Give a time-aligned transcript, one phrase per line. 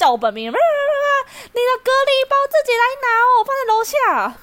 [0.00, 0.56] 叫我本名， 你的
[1.84, 4.34] 隔离包自己来拿哦，我放在楼下。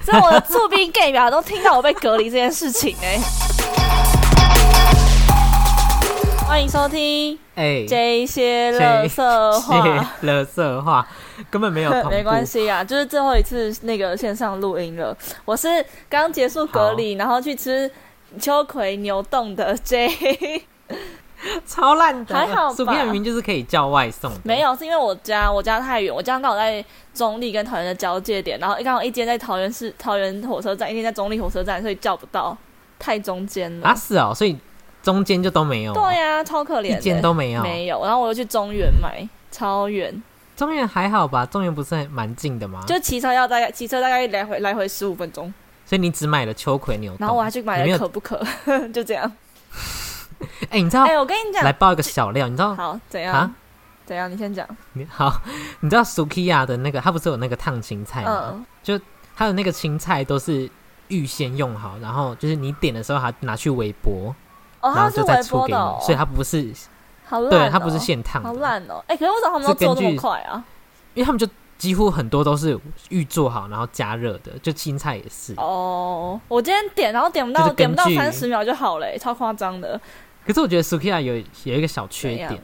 [0.02, 3.18] 所以我的驻兵 gay 表都听到我被隔离这件事情哎、
[6.48, 9.82] 欢迎收听哎，这些乐色话。
[9.82, 11.06] 谢乐色话
[11.50, 12.44] 根本没有 没关。
[12.44, 15.14] 系啊，就是最后一次那个线上录音了。
[15.44, 17.90] 我是刚结束隔离，然后去吃
[18.40, 20.64] 秋葵牛冻的 J，
[21.66, 32.56] 超烂的，还好吧薯片明明就是可以叫外送的，没有，是因为我家我家太远，我家刚好在中立跟桃园的交界点，然后刚好一间在桃园市桃园火车站，一间在中立火车站，所以叫不到，
[32.98, 33.88] 太中间了。
[33.88, 34.56] 啊是哦，所以
[35.02, 37.62] 中间就都没有，对呀、超可怜的，一间都没有。
[37.62, 38.04] 没有。
[38.04, 40.22] 然后我又去中原买，超远，
[40.56, 41.46] 中原还好吧？
[41.46, 42.84] 中原不是很蛮近的吗？
[42.86, 45.52] 就骑车要大概骑车大概来回来回十五分钟，
[45.86, 48.38] 所以你只买了秋葵牛，然后我还去买了可不可，
[48.92, 49.32] 就这样。
[50.70, 51.04] 哎、你知道？
[51.04, 52.74] 哎、我跟你讲，来报一个小料，你知道？
[52.74, 53.50] 好怎样啊？
[54.06, 54.30] 怎样？
[54.30, 54.66] 你先讲。
[54.94, 55.40] 你好，
[55.80, 58.54] 你知道 Sukiya 的那个，它不是有那个烫青菜吗？
[58.86, 59.00] 嗯，
[59.36, 60.68] 它的那个青菜都是
[61.08, 64.34] 预先用好，然后就是你点的时候，它拿去微波，
[64.80, 66.72] 哦，然后就再出给你，哦，所以它不是，
[67.26, 69.02] 好烂、哦，对，它不是现烫好的，烂哦。
[69.06, 70.64] 哎、可是为什么他们都是根做这么快啊？
[71.14, 71.46] 因为他们就
[71.78, 75.54] 几乎很多都是预做好，然后加热的，就青菜也是。
[75.56, 80.00] 哦，我今天点，然后点不到，点不到三十秒就好了、超夸张的。
[80.46, 82.58] 可是我觉得 Sukiya 有有一个小缺点，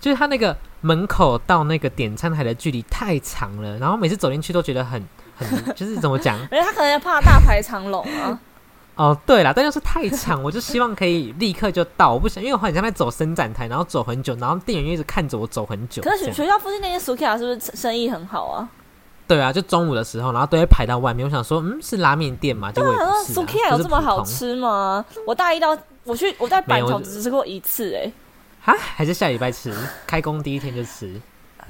[0.00, 5.02] 就是它那个门口到那个点餐台的距离太长了，然后每次走进去都觉得很
[5.36, 6.38] 很， 就是怎么讲？
[6.50, 8.38] 而且他可能怕大排长龙啊。
[8.96, 16.02] 哦，对了，但就是太长，我就希望可以立刻就到，我不想，因为我很像在走伸展台，然后走很久，然后店员又一直看着我走很久。
[16.02, 18.68] 可是学校附近那些 Sukiya 是不是生意很好啊？
[19.28, 21.24] 对啊，就中午的时候，然后都会排到外面。
[21.24, 22.72] 我想说，嗯，是拉面店嘛？
[22.72, 23.44] 结果也我想说。
[23.44, 24.24] Sukiya 有这么好？
[24.24, 25.04] 吃吗？
[25.24, 25.78] 我大一到
[26.08, 28.10] 我去我在板桥只吃过一次、哎，
[28.62, 29.72] 哈，还是下礼拜吃，
[30.06, 31.20] 开工第一天就吃。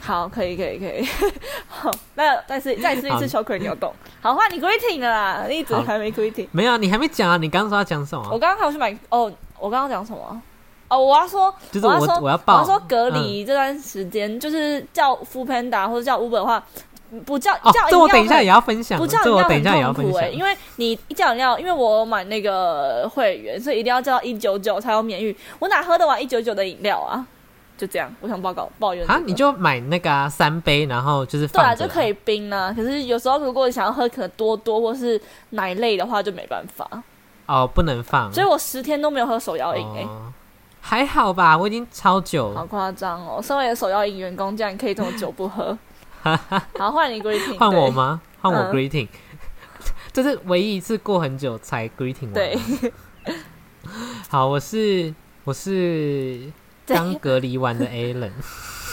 [0.00, 1.04] 好，可以可以可以。
[1.66, 3.92] 好，那再吃再吃一次巧克力牛冻。
[4.20, 6.46] 好，换你 greeting 了啦，你一直好还没 greeting。
[6.52, 7.36] 没有啊，你还没讲啊？
[7.36, 8.38] 你刚刚说要讲什么我么？
[8.38, 10.40] 刚刚还有去买哦，我刚刚讲什么？
[10.86, 16.64] 哦，我要说，就是我要说，我要报，我要说隔离这段时间，就是叫 o o Panda 或者叫 Uber 的话，
[17.24, 20.28] 不叫哦叫，这我等一下也要分享，不叫这我等一饮料很下也要分享痛苦哎、。
[20.30, 25.34] 因为你一叫饮料，因为我买那个会员，所以一定要叫一九九才有免运。
[25.58, 27.26] 我哪喝得完一九九的饮料啊？
[27.76, 29.14] 就这样，我想报告抱怨、这个。
[29.14, 32.72] 啊，你就买那个、啊、三杯，然后就是对啊，就可以冰啊。
[32.76, 35.20] 可是有时候如果你想要喝可能多多或是
[35.50, 36.86] 奶类的话，就没办法。
[37.46, 38.32] 哦，不能放。
[38.32, 40.32] 所以我十天都没有喝手摇饮哎、哦，
[40.80, 43.40] 还好吧，我已经超久好夸张哦！
[43.40, 45.78] 身为手摇饮员工，竟然可以这么久不喝。
[46.78, 47.90] 好，换你 greeting，换我？
[47.90, 48.20] 吗？
[48.40, 49.08] 换我嗯 greeting，、
[50.12, 52.34] 这是唯一一次过很久才 greeting 完。
[52.34, 52.58] 对，
[54.28, 55.14] 好，我是
[55.44, 56.40] 我是
[56.86, 58.30] 刚隔离完的 Alan。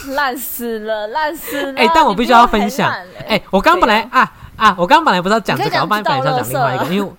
[0.08, 1.80] 烂死了，烂死了！
[1.80, 2.90] 哎、但我必须要分享。
[2.90, 7.12] 哎、哎、我刚本来啊啊，我刚本来不是要讲这个，我本来本来是要讲另外一个，因为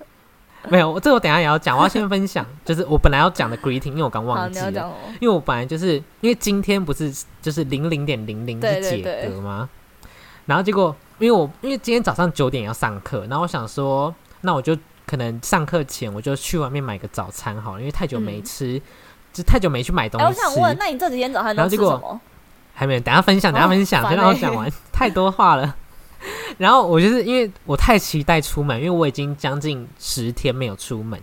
[0.68, 4.94] 没有，我这我等一下也要讲，我要先分享，就是我本来要讲的 greeting，因为我刚，忘记了。
[5.20, 9.68] 因为我本来就是因为今天不是就是零零点零零对是解隔吗？
[10.48, 14.74] 然后结果因为我因为今天早上九点要上课，然后我想说，那我就
[15.06, 18.82] 可能上课前我就去外面买个早餐好了，因为太久没嗯吃，
[19.32, 20.46] 就太久没去买东哎、西吃。
[20.46, 22.20] 我想问，那你这几天早餐都然后结果吃什么？
[22.72, 25.76] 还没有，等一下分享，等一下哦分享，烦先让我欸讲完，太多话了。
[26.58, 31.20] 然后我就是因为我太期待出门，因为我已经将近十天没有出门。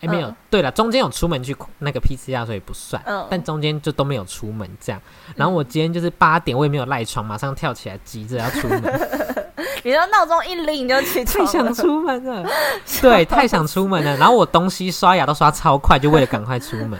[0.00, 3.02] 哎，没有，嗯对了，中间有出门去那个 PCR，所以不算。
[3.06, 5.00] 嗯但中间就都没有出门这样。
[5.34, 8.82] 然后我今天就是八点，我也没有赖床，马上跳起来，急着要出门，
[9.84, 12.48] 你的闹钟一铃你就起太床太，想出门了。
[13.00, 14.16] 对，太想出门了。
[14.16, 16.98] 然后我东西刷牙都刷超快，就为了赶快出门。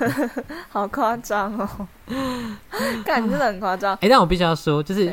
[0.68, 1.68] 好夸张哦！
[3.04, 3.94] 感觉真的很夸张。
[4.00, 5.12] 哎，但我必须要说，就是？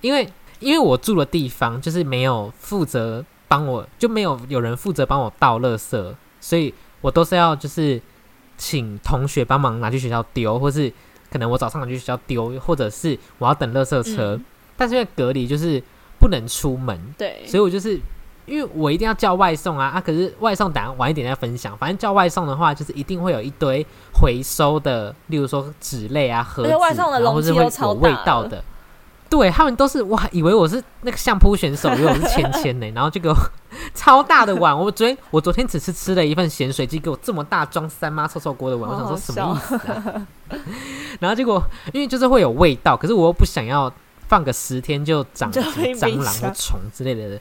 [0.00, 0.28] 因为
[0.60, 8.00] 因为我住的地方就是没有负责帮我，就没有有人负责帮我倒垃圾，所以我都是要就是
[8.56, 10.92] 请同学帮忙拿去学校丢，或是
[11.30, 14.36] 可能我早上拿去学校丢，或者是我要等垃圾车。
[14.36, 14.44] 嗯
[14.80, 15.82] 但是因为隔离就是
[16.20, 17.98] 不能出门，对，所以我就是
[18.46, 20.00] 因为我一定要叫外送啊啊！
[20.00, 21.76] 可是外送等下晚一点再分享。
[21.76, 23.84] 反正叫外送的话，就是一定会有一堆
[24.14, 28.62] 回收的，例如说纸类啊、盒子，外送的然后是会有味道的。
[29.30, 33.34] 对他们都是，我还以为我是那个相扑选手，以为我是芊芊呢， 然后就给我
[33.94, 34.76] 超大的碗。
[34.76, 40.26] 我昨天我昨天只是吃了一份咸水鸡，给我这么大装三妈臭臭锅的碗，我想说什么意思啊？
[41.20, 43.92] 然后结果因为就是会有味道，可是我又不想要
[44.28, 47.38] 放个十天就长蟑螂或虫之类的。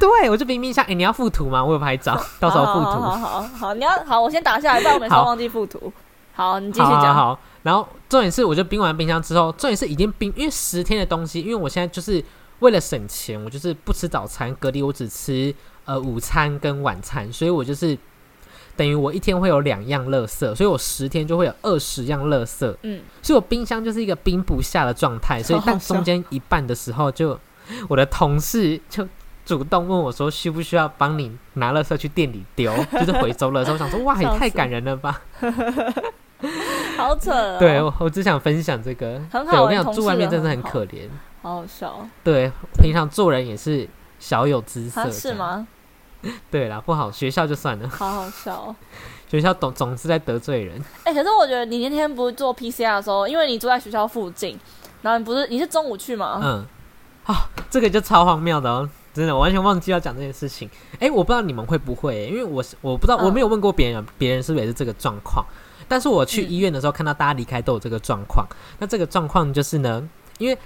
[0.00, 0.84] 对，我就冰冰箱。
[0.86, 1.64] 哎、你要附图吗？
[1.64, 2.86] 我有拍照，到时候附图。
[2.86, 5.92] 好好好好好，你要好，我先打下来，不然我每次忘记附图。
[6.38, 7.12] 好，你继续讲。
[7.12, 12.24] 好，然后重点是，我就冰完冰箱之后，重点是已经冰，因为十天的东西，因为我现在就是
[12.60, 15.52] 为了省钱，我就是不吃早餐，隔离我只吃
[15.84, 17.98] 呃午餐跟晚餐，所以我就是
[18.76, 27.36] 等于我一天会有两样垃圾，所以我十天就会有二十样垃圾，嗯，所以我冰箱就是一个冰不下的状态，所以但中间一半的时候就，
[27.88, 29.04] 我的同事就。
[29.44, 32.70] 主动问我说：“需不需要帮你拿垃圾去店里丢？
[32.92, 35.22] 就是回收垃圾。”我想说：“哇，也太感人了吧！”
[36.96, 37.56] 好扯、哦。
[37.58, 39.20] 对，我我只想分享这个。
[39.30, 41.08] 很好对我跟你讲，住外面真的很可怜。
[41.42, 42.06] 好好笑。
[42.24, 42.50] 对，
[42.80, 43.88] 平常做人也是
[44.18, 45.10] 小有姿色。
[45.10, 45.34] 是？
[45.34, 45.66] 吗？
[46.50, 48.76] 对啦，不好，学校就算了，好好笑、哦。
[49.30, 50.82] 学校总总是在得罪人。
[51.04, 54.58] 哎、可是我觉得你那天不是做 PCR 的时候，因为你住在学校附近，
[55.02, 56.40] 然后你不是你是中午去吗？
[56.42, 56.66] 嗯，
[57.26, 60.68] 啊，这个就超荒谬的哦，真的，我完全忘记要讲这件事情。
[60.98, 65.44] 哎，我不知道你们会不会，因为我是我不知道，嗯我没有问过别人，别人是不是也是这个状况。
[65.88, 68.46] 但是我去嗯医院的时候，看到大家离开都有这个状况。
[68.78, 70.08] 那这个状况就是呢，
[70.38, 70.56] 因为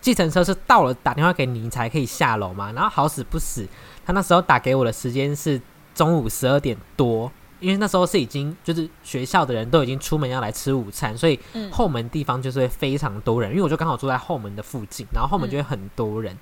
[0.00, 2.72] 计程车是到了打电话给你，你才可以下楼嘛。
[2.72, 3.66] 然后好死不死，
[4.04, 5.60] 他那时候打给我的时间是
[5.94, 7.30] 中午十二点多，
[7.60, 16.36] 因为那时候是已经就是学校的人都已经出门要来吃午餐，所以嗯后门地方就是会非常多人，因为我就刚好住在后门的附近，然后后门就会很多人。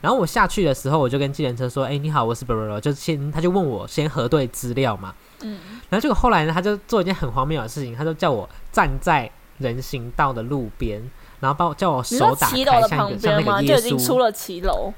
[0.00, 5.12] 然后我下去的时候，我就跟计程车说：“哎、你好，我是 b r 就先他就问我先核对资料嘛。
[5.42, 5.58] 嗯，
[5.88, 11.02] 然后结果后来呢，他就做一件很荒谬的事情，他就叫我站在人行道的路边，
[11.40, 12.56] 然后把我叫我手打开，
[12.88, 13.44] 像一个像？
[13.44, 14.18] 那个耶就已经出稣。
[14.18, 14.92] 了骑楼。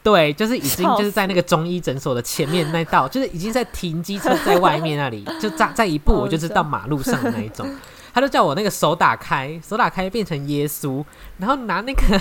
[0.00, 7.68] 对，就是已经就是在那个中医诊所的前面那道，就是已经在停机车在外面那里， 就在在一步我就是到马路上的那一种。
[8.14, 11.04] 他就叫我那个手打开，手打开变成耶稣，
[11.36, 12.20] 然后拿那个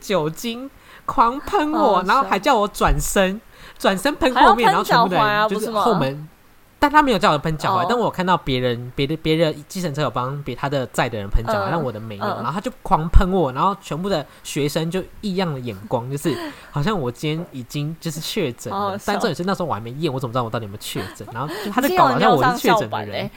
[0.00, 0.70] 酒精
[1.06, 3.40] 狂喷我，然后还叫我转身，
[3.78, 6.28] 转身喷后面，然后全部人就是后门。
[6.80, 16.36] 但他没有叫我喷脚踝，哦但我看到别人别的别的计程车有帮别他的载的人喷脚踝，嗯但我的没有，嗯然后他就狂喷我，然后全部的学生就异样的眼光，就是
[16.70, 21.26] 好像我今天已经就是确诊了，但重点是那时候我还没验，我怎么知道我到底有没有确诊？
[21.34, 23.30] 然后就他在搞好像我是确诊的人欸，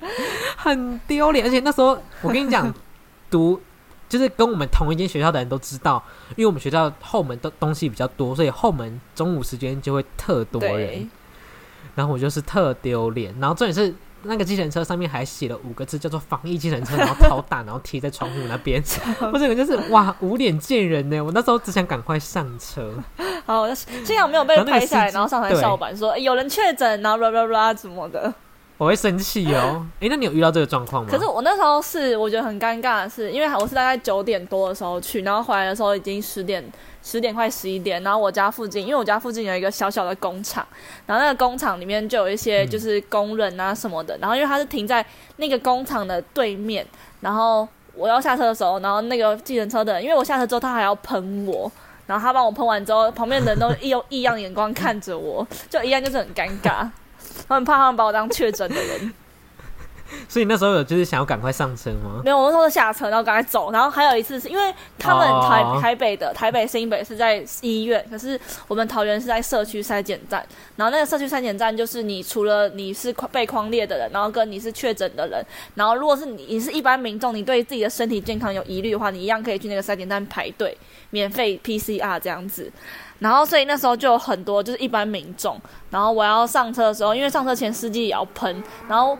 [0.56, 1.44] 很丢脸。
[1.44, 2.72] 而且那时候我跟你讲，
[3.30, 3.60] 读
[4.08, 11.08] 就是跟我们同一间学校的人都知道，因为我们学校后门的东西比较多，所以后门中午时间就会特多人对。，
[11.94, 18.82] 然后我就是特丢脸，然后重点是那个计程车上面还写了五个字，叫做“防疫计程车”，然后超大，然后贴在窗户那边。
[19.32, 21.20] 我整个就是哇，无脸见人呢！
[21.20, 22.90] 我那时候只想赶快上车。
[23.44, 28.32] 好，幸好没有被拍下来，然后上台对校版说、欸有人确诊，然后 blah blah blah 什么的。
[28.76, 29.86] 我会生气哦。
[30.00, 31.08] 诶，那你有遇到这个状况吗？
[31.10, 36.64] 可是我那时候是我觉得很尴尬的是，因为我是大概九点多的时候去，然后回来的时候已经十点
[37.04, 40.66] 十点快十一点，然后我家附近，因为我家附近有一个小小的工厂，
[41.06, 45.04] 然后那个工厂里面就有一些嗯就是工人啊什么的，然后因为它是停在
[45.36, 46.84] 那个工厂的对面，
[47.20, 51.70] 然后我要下车的时候，然后那个计程车的人，因为我下车之后他还要喷我。
[52.06, 56.86] 然后他帮我喷完之后，旁边的人都异用异样眼光看着我，就一样就是很尴尬，
[57.48, 59.14] 我很怕他们把我当确诊的人。
[60.28, 62.20] 所以那时候有就是想要赶快上车吗？
[62.24, 63.72] 没有，我那时候是下车，然后赶快走。
[63.72, 70.44] 然后还有一次是因为他们台、哦台北的台北新北是在医院，可是我们桃园是在社区筛检站。
[70.76, 80.76] 然后那个社区筛检站就是你除了你是被框列的人，然后跟你是确诊的人，然后如果是你你是一般民众，你对自己的身体健康有疑虑的话，你一样可以去那个筛检站排队
[81.10, 82.70] 免费 PCR 这样子。
[83.20, 89.16] 然后，所以那时候就有很多就是一般民众，然后我要上车的时候，因为上车前司机也要喷，然后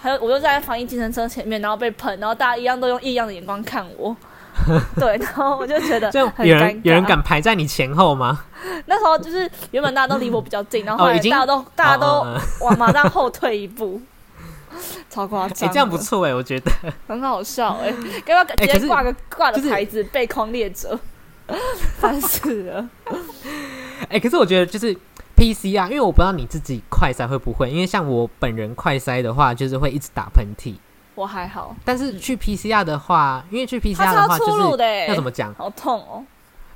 [0.00, 4.16] 还有我就在防疫计程车前面，然后被喷，然后大家一样都用异样的眼光看我，
[4.98, 7.04] 对，然后我就觉得就有人有人。
[7.04, 8.44] 敢排在你前后吗？
[8.86, 12.26] 那时候就是原本大家都离我比较近，然后大家都大家都
[12.60, 14.00] 往马上后退一步，
[15.08, 15.74] 超夸哎、张的。
[15.74, 16.70] 这样不错哎、我觉得。
[17.06, 20.98] 很好笑哎、要不要直接挂个挂就是个牌子被框列者？
[22.00, 22.88] 烦死了！
[24.08, 24.96] 哎、可是我觉得就是
[25.36, 30.74] PCR，因为我不知道你自己快筛会不会，因为像我本人快筛的话，就是会一直打喷嚏。
[31.14, 35.54] 我还好，但是去 PCR 的话，因为去 PCR 的话就是要怎么讲？
[35.54, 36.24] 好痛哦！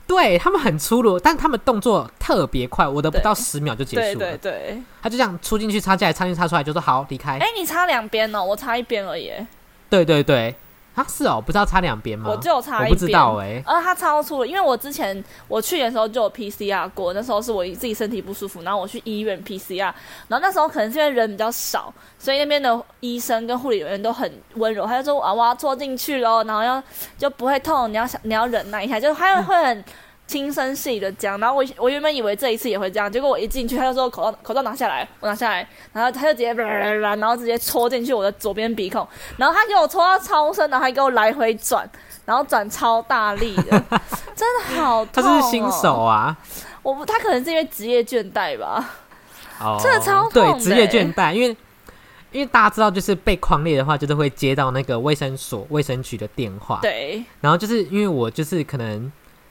[0.06, 4.36] 对他们很粗鲁，但他们动作特别快，我的不到十秒就结束了。
[4.36, 7.38] 对对，他就这样出进去，插进来，插进去，插出来，就说好离开。
[7.38, 9.46] 哎、你插两边哦，我插一边而已欸，
[9.88, 10.54] 对对对，
[10.94, 12.30] 啊是哦，不知道插两边吗？
[12.30, 12.90] 我只有擦一边。
[12.90, 19.92] 我不知道哎、而他超出了，因为我之前我去年的时候就有 PCR 过，那时候是我自己身体不舒服，然后我去医院 PCR，
[20.28, 26.82] 然后那时候可能是因为人比较少，所以那边的医生跟护理人员都很温柔，他就说啊我要戳进去喽，然后要
[27.16, 29.84] 就不会痛，你要想你要忍耐一下，就他会很
[30.30, 31.38] 轻声细语的讲。
[31.40, 39.06] 然后我我原本以为这一次也会这样，结果我一进去，他就说口罩口罩拿下来，我拿下来，然后他就直接然后直接戳进去我的左边鼻孔，
[39.36, 41.90] 然后他给我戳到超深，然后还给我来回转，
[42.24, 43.70] 然后转超大力的，
[44.36, 46.36] 真的好痛、他是新手啊，
[46.82, 48.88] 我不，他可能是因为职业倦怠吧。
[49.60, 51.56] 哦，真的超痛对的职业欸倦怠，因为
[52.32, 59.10] 因为大家知道，就是被框列的话，就是会接到那个卫生所、卫生局的电话，对，然后就是因为我就是可能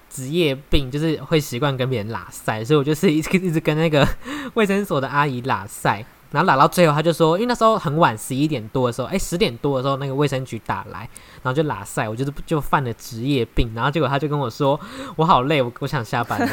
[0.09, 4.07] 职业病，就是会习惯跟别人拉塞，所以我就是一直 一直跟那个
[4.55, 10.99] 卫生所的阿姨拉塞，然后拉到最后，他就说，因为那时候很晚，十一点多的时候，哎，十点多的时候，那个卫生局打来，
[11.41, 14.79] 然后就拉塞，我就是就犯了职业病，然后结果他就跟我说，
[15.15, 16.47] 我好累，我我想下班了。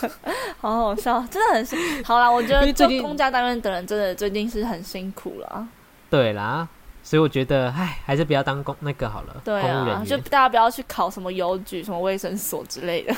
[0.60, 1.78] 好好笑，真的很辛。
[2.04, 5.68] 好啦，我觉得做公家单位的人真的最近是很辛苦了。
[6.08, 6.66] 对啦，
[7.04, 10.16] 所以我觉得，唉，还是不要当公那个好了，对啊就。
[10.18, 13.14] 大家不要去考什么邮局、什么卫生所之类的，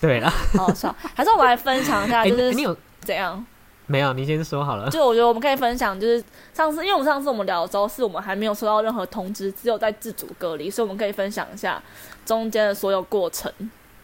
[0.00, 0.28] 对啦，
[0.58, 0.94] 好好笑。
[1.14, 3.42] 还是我们来分享一下，哎、就是你有怎样？
[3.86, 4.12] 没有？
[4.12, 4.90] 你先说好了。
[4.90, 11.80] 就我觉得我们可以分享，就是上次，因为我们上次我们聊的时候，是我们还没有收到任何通知，只有在自主隔离，所以我们可以分享一下
[12.26, 13.52] 中间的所有过程。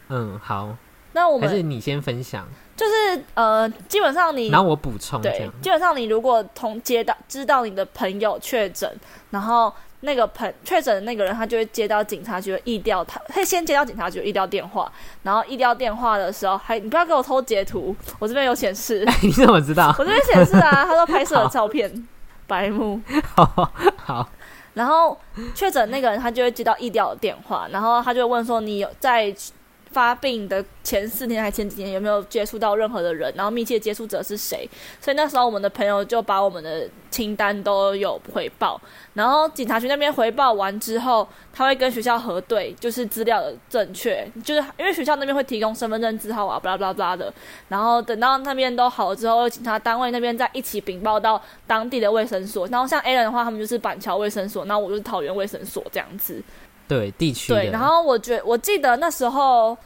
[0.09, 0.73] 嗯，好，
[1.13, 2.47] 那我们还是你先分享，
[2.81, 5.47] 就是呃，基本上你然后我补充这对，。
[5.61, 8.91] 基本上你如果同接到知道你的朋友确诊，
[9.29, 19.93] 然后那个朋确诊的那个人，他就会接到警察局的疫调，他会先接到警察局的疫调电话，然后疫调电话的时候，还你不要给我偷截图，我这边有显示， 你怎么知道？
[19.99, 22.07] 我这边显示啊， 他说拍摄的照片，
[22.47, 22.99] 白目。
[23.35, 24.27] 好好，
[24.73, 25.15] 然后
[25.53, 29.31] 确诊那个人他就会接到疫调的电话，然后他就会问说你有在
[29.91, 34.67] 发病的前四天还前几天有没有接触到任何的人，然后密切接触者是谁？
[34.99, 38.79] 所以那时候我们的朋友就把我们的清单都有回报，
[39.13, 47.33] 然后警察局那边回报完之后，他会跟学校核对，就是资料的正确，就是因为学校那边会提供身份证字号啊，巴拉巴拉巴拉的，
[47.67, 56.41] 然后等到那边都好了之后，警察单位那边再一起禀报到当地的卫生所，然后像 A 人的话，他们就是板桥卫生所，那我就是桃园卫生所这样子。
[56.91, 59.77] 对地区，对，然后我觉我记得那时候，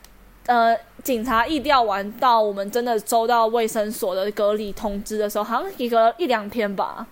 [0.47, 7.05] 呃，警察疫调完到我们真的收到卫生所的隔离通知的时候，好像一个一两天吧。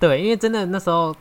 [0.00, 1.14] 对，因为真的那时候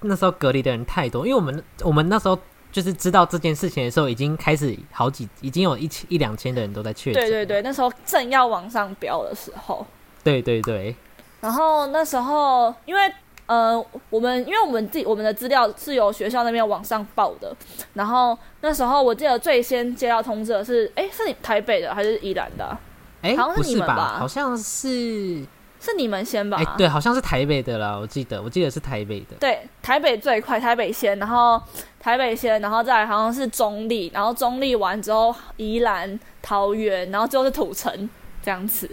[0.00, 2.38] 那时候隔离的人太多，因为我们我们那时候
[2.72, 9.86] 就是知道这件事情的时候，已经开始好几已经有一千一两千的人都在确诊，对对对，那时候正要往上飙的时候，
[10.24, 10.96] 对对对
[11.42, 13.00] 然后那时候因为。
[13.46, 17.54] 呃，我们因为我们自己我们的资料是由学校那边往上报的，
[17.94, 22.78] 然后那时候我记得最先接到通知的是，哎，是你台北的还是宜兰的啊、
[23.22, 23.84] 哎、好像是不是吧？
[23.84, 24.16] 你们吧？
[24.18, 25.44] 好像是
[25.78, 26.56] 是你们先吧？
[26.58, 31.62] 哎、对，好像是台北的啦，我记得我记得是台北的，对，台北最快，台北先，然后
[32.00, 38.10] 台北先，然后再来好像是中立，然后中立完之后宜兰、桃园，然后最后是土城
[38.42, 38.90] 这样子，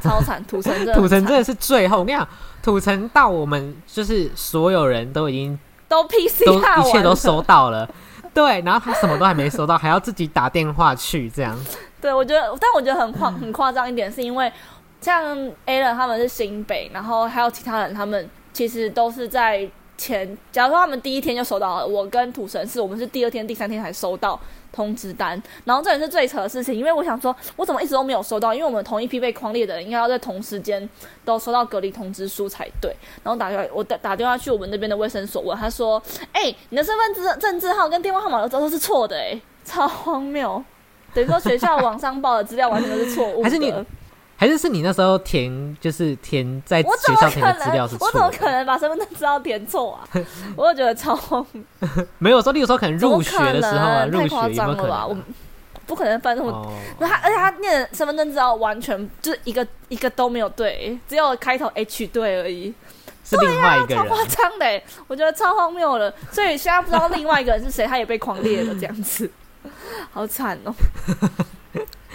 [0.00, 2.28] 超惨，土城真的土城真的是最后，我跟你讲，
[2.66, 5.56] 土城到我们就是所有人都已经
[5.86, 7.88] 都 PC 都一切都收到了，
[8.34, 11.56] 对，然后他什么都还没收到，还要自己打电话去这样。
[12.00, 14.52] 对，我觉得，但我觉得很夸很夸张一点，是因为
[15.00, 24.40] 像 Alan 他们是新北，然后还有其他人，他们其实都是在前，假如说他们第一天就收到了，我跟土城是我们是第二天、第三天才收到
[24.76, 28.52] 通知单，然后这也是最扯的事情，因为我想说，我怎么一直都没有收到？
[28.52, 30.86] 因为我们同一批被框列的人，应该要在同时间
[31.24, 32.94] 都收到隔离通知书才对。
[33.24, 36.00] 然后打电话，我打打电话去我们那边的卫生所问，他说
[36.32, 40.62] ：“哎、你的身份证证字号跟电话号码都都是错的、哎，超荒谬。”
[41.14, 43.86] 等于说学校网上报的资料完全都是错误的。
[44.36, 47.96] 还是是你那时候填，就是填在我怎么学校填可能的资料是？
[47.96, 50.08] 错我怎么，可能把身份证资料填错啊？
[50.56, 51.62] 我就觉得超荒谬，
[52.18, 55.06] 没有说，例如说可能入学的时候啊，入太夸学有没有可能张了吧？
[55.06, 55.20] 我啊？
[55.86, 56.50] 不可能犯这么。
[56.50, 62.74] 哦，那他而且他念的身份证资料完全就是一个一个都没有对，只有开头 H 对而已，
[63.24, 63.96] 是另外一个人。
[63.96, 66.12] 超夸张的欸，我觉得超荒谬了。
[66.30, 69.30] 所以现在不知道另外一个人是谁，他也被狂猎了这样子，
[70.10, 70.74] 好惨哦。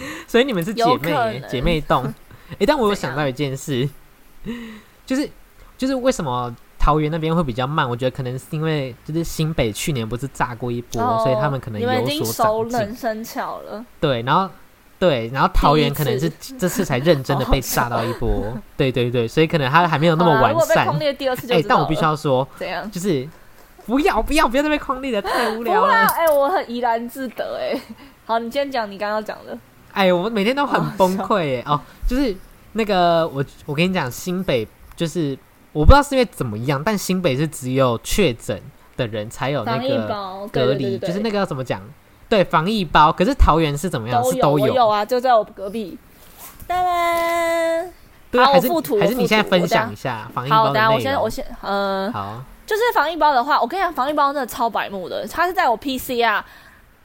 [0.28, 2.14] 所以你们是姐妹姐妹洞。
[2.60, 3.88] 哎、但我有想到一件事，
[5.06, 5.30] 就是
[5.78, 7.90] 就是为什么桃园那边会比较慢？
[7.90, 12.66] 我觉得可能是因为就是新北去年不是炸过一波，所以他们可能有所熟。
[12.66, 13.86] 能生巧了。
[14.02, 14.54] 对，然后
[15.00, 16.30] 对，然后桃园可能是
[16.60, 18.30] 这次才认真的被炸到一波。
[18.76, 20.86] 对对对，所以可能他还没有那么完善。
[20.86, 21.64] 狂列第二次哎。
[21.66, 22.92] 但我必须要说，怎样？
[22.92, 23.26] 就是
[23.86, 25.94] 不要不要不要再被框列了，太无聊了。
[25.94, 27.80] 哎、我很怡然自得哎。
[28.26, 29.58] 好，你先讲你刚刚讲的。
[29.94, 31.64] 哎，我每天都很崩溃耶！
[31.68, 32.36] 哦，就是
[32.74, 35.38] 那个我我跟你讲，新北就是
[35.74, 38.62] 我不知道是因为怎么样，但新北是只有确诊
[38.96, 41.82] 的人才有那防疫个包隔离，就是那个要怎么讲，
[42.30, 43.12] 对，防疫包。
[43.12, 44.22] 可是桃园是怎么样？
[44.22, 45.98] 都有，是都有有啊，就在我隔壁。
[46.68, 47.92] 当然，
[48.32, 48.70] 对还是
[49.00, 56.42] 还是你现在分享一下防疫好，包的等下我先我先呃，好，就是防疫包的话，我跟你讲，防疫包真的超白目的，它是在我 PCR。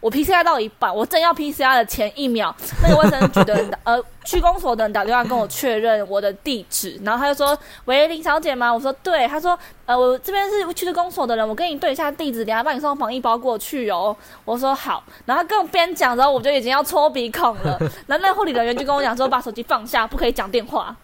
[0.01, 17.77] 我 PCR 到一半，我正要 PCR 的前一秒，那个卫生局的人打， 呃，区公所的人打电话跟我确认我的地址，然后他就说：“喂，林小姐吗？”我说：“对。”他说：“呃，我这边是区公所的人，我跟你对一下地址，等下帮你送防疫包过去哦。”我说：“好。”然后他跟我边讲，然后我就已经要戳鼻孔了。
[18.07, 20.95] 然后那护理人员就跟我讲说：“把手机放下，不可以讲电话。”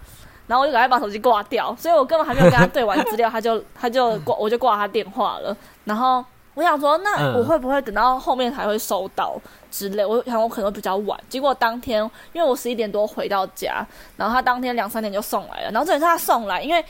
[0.47, 5.57] 然后我就赶快把手机挂掉，所以我根本还没有跟他对完资料，他就他就挂，我就挂他电话了。
[5.85, 6.23] 然后
[6.55, 9.41] 我想说，那嗯我会不会等到后面才会收到
[9.71, 10.05] 之类？
[10.05, 11.19] 我想我可能会比较晚。
[11.29, 15.71] 结果当天，因为我十一点多回到家，然后他当天两三点就送来了。
[15.71, 16.85] 然后这也是他送来，因为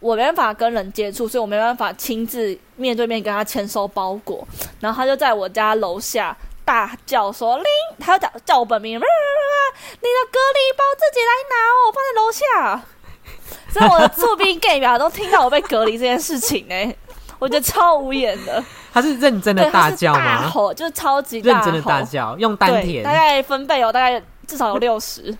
[0.00, 4.46] 我没办法跟人接触，所以我没办法亲自面对面跟他签收包裹。
[4.80, 7.64] 然后他就在我家楼下大叫说：“林！”
[8.00, 9.06] 他就叫叫我本名，你的
[10.32, 12.82] 隔离包自己来拿哦，我放在楼下。
[13.72, 16.94] 所以我的驻兵 gay 表都听到我被隔离这件事情呢、
[17.38, 18.62] 我觉得超无言的。
[18.92, 20.20] 他是认真的大叫吗？
[20.20, 25.36] 大吼，就是超级认真的大叫，用丹，田大概分贝有大概至少有六十，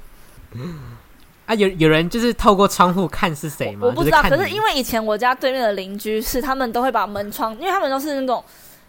[1.47, 1.55] 啊！
[1.55, 3.87] 有有人就是透过窗户看是谁吗？
[3.87, 4.23] 我不知道。
[4.23, 8.43] 可是因为以前我家对面的邻居是他们都会把门窗，因为他们都是那种。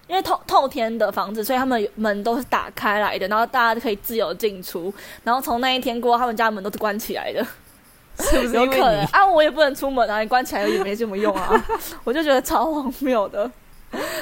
[0.08, 4.94] 因为透透天的房子，所以他们门都是打开来的，然后大家可以自由进出。
[5.26, 7.46] 然后从那一天过后，他们家门都是关起来的，
[8.24, 11.64] 是不是有可能啊，我也不能出门啊，你关起来也没什么用啊。
[12.04, 13.50] 我就觉得超荒谬的。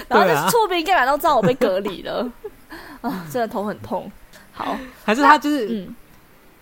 [0.07, 2.29] 然后对啊那触鼻根本都知道我被隔离了，
[3.01, 4.11] 啊，真的头很痛。
[4.53, 5.95] 好， 还是他就是，嗯，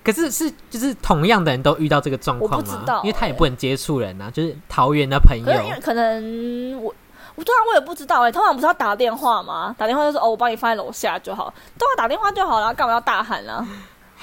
[0.03, 2.57] 可是是就是同样的人都遇到这个状况吗？
[2.57, 6.93] 我不知道因为他也欸不能接触人啊，就是桃园的朋友，可是因为可能我。
[7.35, 9.75] 我对啊，我也不知道哎、通常不是要打电话吗？
[9.75, 13.65] 打电话就说哦，我帮你放在楼下就好，都要，打电话就好了，干嘛要大喊啊？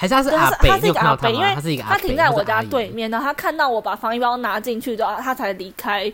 [0.00, 0.68] 还是他是阿北？
[0.70, 1.48] 他是一个阿北，因吗？
[1.48, 6.10] 为他是一个他停在我家对面，然后他看到我把防疫包拿进去之后，他才离开。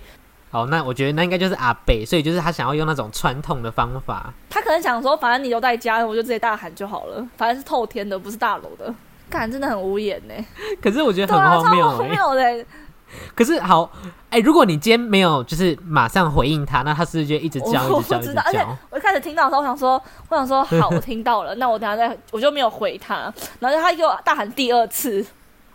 [0.51, 4.35] 哦，那我觉得那应该就是阿北，所以就是他想要用那种传统的方法。
[4.51, 7.25] 他可能想说，反正你都在家，我就直接大喊就好了。
[7.37, 8.93] 反正是透天的，不是大楼的。
[9.31, 10.35] 干，真的很无言呢、
[10.83, 12.67] 可是我觉得很荒谬荒哎、谬的欸、
[13.35, 13.91] 可是好，
[14.31, 18.67] 哎、如果你今天没有就是马上回应他，那他是不是就一直叫， 我一直叫，一直不知道，而且？
[18.91, 25.25] 我一开始听到的时候，我想说，我想说， 好，我听到了，那我等下再，我就没有回他，然后他给我大喊第二次，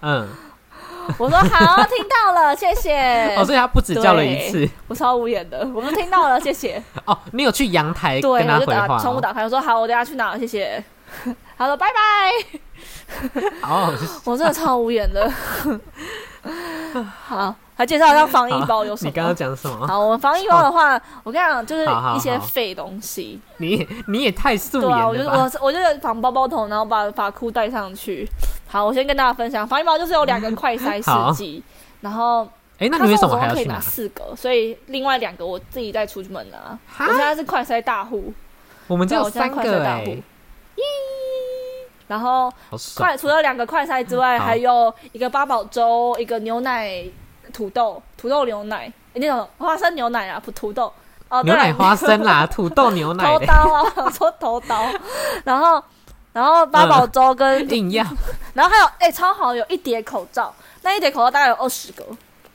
[0.01, 0.27] 嗯，
[1.17, 3.35] 我说好，听到了，谢谢。
[3.35, 4.69] 哦，所以他不止叫了一次。
[4.87, 6.81] 我超无言的，我们听到了，谢谢。
[7.05, 10.83] 哦，你有去阳台对，跟他回话、窗户打开，我说好，我等下去拿，谢谢。
[11.57, 13.93] 他说拜拜，哦，
[14.25, 15.31] 我真的超无言的。
[17.27, 19.09] 好，还介绍一下防疫包有什么？
[19.09, 19.87] 你刚刚讲什么？
[19.87, 23.39] 好，我们防疫包的话，我跟你讲，就是一些废东西。
[23.57, 25.23] 你你也太素对啊，我就？
[25.23, 28.27] 我我就是绑包包头，然后把发箍带上去。
[28.67, 31.63] 好，我先跟大家分享，防疫包就是有两个快筛好试剂，
[32.01, 32.43] 然后
[32.79, 33.79] 哎、那他你为什说我总共可以么还要去拿？
[33.79, 36.57] 四个，所以另外两个我自己再出门拿。
[36.87, 38.33] 哈我现在是快塞大户，
[38.87, 40.17] 我们只有三个大户。
[42.11, 42.51] 然后
[42.97, 44.45] 快除了两个快餐之外，好。
[44.47, 47.01] 还有一个八宝粥，一个牛奶
[47.53, 50.91] 土豆，土豆牛奶，诶那种花生牛奶啊，不土豆。
[51.29, 54.85] 哦，牛奶花生啦， 土豆牛奶的，头刀啊，我说头刀，
[55.45, 55.81] 然后
[56.33, 58.05] 然后八宝粥跟， 硬要。
[58.53, 62.03] 然后还有哎、超好，有一叠口罩，那一叠口罩大概有二十个，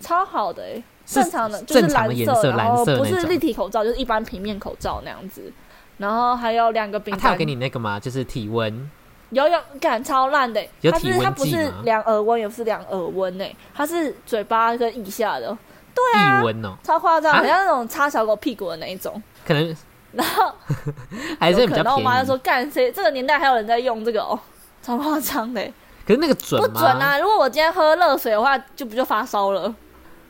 [0.01, 3.23] 超好的哎、是正常的就是正常的蓝颜色，然蓝后不是。
[3.23, 5.51] 立体口罩，就是一般平面口罩那样子。
[5.97, 7.99] 然后还有两个饼啊，他，有给你那个吗？
[7.99, 8.91] 就是体温，
[9.31, 15.57] 有有感超烂的、它有体是它不是吗量耳温，也不是量耳温诶，它是嘴巴跟腋下的，
[15.95, 19.21] 对啊腋，温哦，超夸张，啊很像那种擦小狗屁股的那一种。
[19.45, 19.77] 可能
[20.13, 20.53] 然后
[21.39, 22.07] 还是有可能然后便。
[22.07, 22.91] 我妈就说：“干谁？
[22.91, 24.39] 这个年代还有人在用这个哦，
[24.83, 25.73] 超夸张的欸，
[26.07, 26.69] 可是那个准吗？
[26.69, 27.19] 不准啊！
[27.19, 29.75] 如果我今天喝热水的话，就不就发烧了，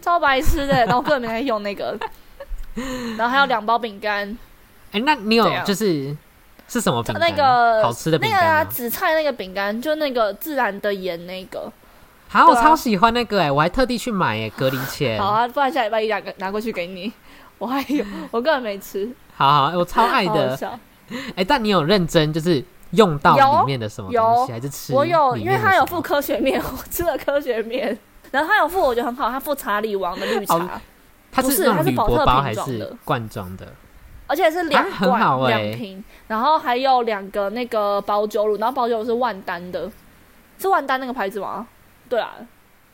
[0.02, 0.74] 超白痴的。
[0.86, 1.96] 然后我根本没在用那个。
[3.16, 4.36] 然后还有两包饼干，
[4.92, 6.14] 哎、那你有就是
[6.68, 7.30] 是什么饼干？
[7.30, 8.64] 那个好吃的饼那个啊？
[8.64, 11.72] 紫菜那个饼干，就那个自然的盐那个。
[12.28, 15.20] 好、我超喜欢那个哎、我还特地去买哎、隔离前。
[15.20, 17.12] 好啊，不然下礼拜一两个拿过去给你。
[17.58, 20.56] 我还有，我根本没吃，好好，哎我超爱的。
[20.56, 20.78] 笑。
[21.36, 24.92] 哎、但你有认真就是用到里面的什么东西，还是吃？
[24.92, 27.96] 我有，因为它有副附科学面，我吃了科学面。
[28.32, 30.68] 然后它有附，我觉得很好，它附查理王的绿茶，哦
[31.30, 33.66] 它不是它是保特箔包还瓶装的是罐装的？
[34.26, 39.90] 而且是两罐、两瓶，然后还有两个那个保酒乳，然后保酒乳是万丹的，
[40.58, 41.66] 是万丹那个牌子吗？
[42.08, 42.34] 对啊，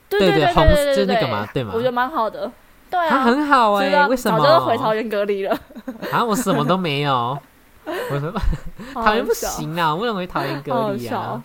[0.08, 2.50] 对对对对对对对就是那个对嘛对吗我觉得蛮好的，
[2.90, 4.38] 对它啊，很好哎、是啊为什么？
[4.38, 5.58] 早就回桃园隔离了。
[6.10, 7.38] 啊，我什么都没有。
[7.84, 8.32] 我说
[8.94, 11.42] 好 桃园不笑，行啊，我不能回桃园好隔离啊。，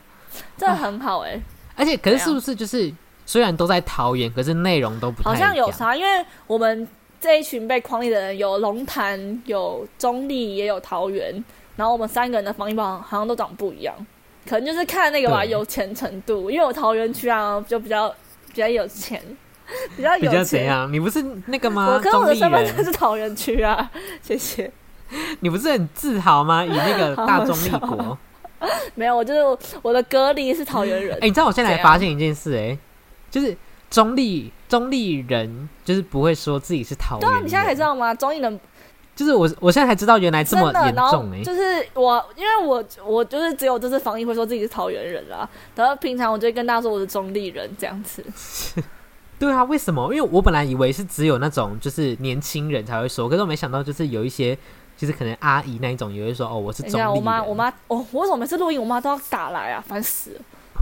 [0.56, 1.42] 真的很好哎、
[1.76, 2.94] 而且可是是不是就是
[3.26, 6.88] 虽然都在桃园，可是内容都不太好像一样有啥，因为我们
[7.20, 11.44] 这一群被框立的人有龙潭、有中立，也有桃园，
[11.76, 13.96] 然后我们三个人的防疫包好像都长不一样，
[14.48, 18.08] 可能就是看那个吧有钱程度，因为我桃园区啊就比较
[18.48, 19.22] 比较有钱，
[19.96, 20.66] 比较有比较怎钱。
[20.66, 20.92] 样？
[20.92, 21.94] 你不是那个吗？
[21.94, 24.72] 我跟我的身份证，是桃园区啊，谢谢。
[25.40, 26.66] 你不是很自豪吗？
[26.66, 28.18] 以那个 大中立国，
[28.96, 31.28] 没有，我就是我的隔离是桃园人哎、。
[31.28, 32.78] 你知道我现在发现一件事、哎，
[33.32, 33.56] 就是
[33.90, 37.32] 中立中立人就是不会说自己是桃园人。
[37.32, 38.14] 对啊，你现在才知道吗？
[38.14, 38.60] 中立人
[39.16, 48.24] 就是我我现在才知道原来这么，严重哎、就是我，因为我我就是只有这次防疫会说自己是桃园人啦，然后平常我就会跟大家说我是中立人这样子。
[49.40, 50.14] 对啊，为什么？
[50.14, 54.58] 因为我本来以为是只有那种就是年轻人才会说，可是我没想到就是有一些
[54.96, 57.16] 就是可能阿姨那一种也会说哦，我是中立人。
[57.16, 59.84] 我妈我妈哦，我为什么每次录音我妈都要打来啊？
[59.88, 60.42] 烦死了！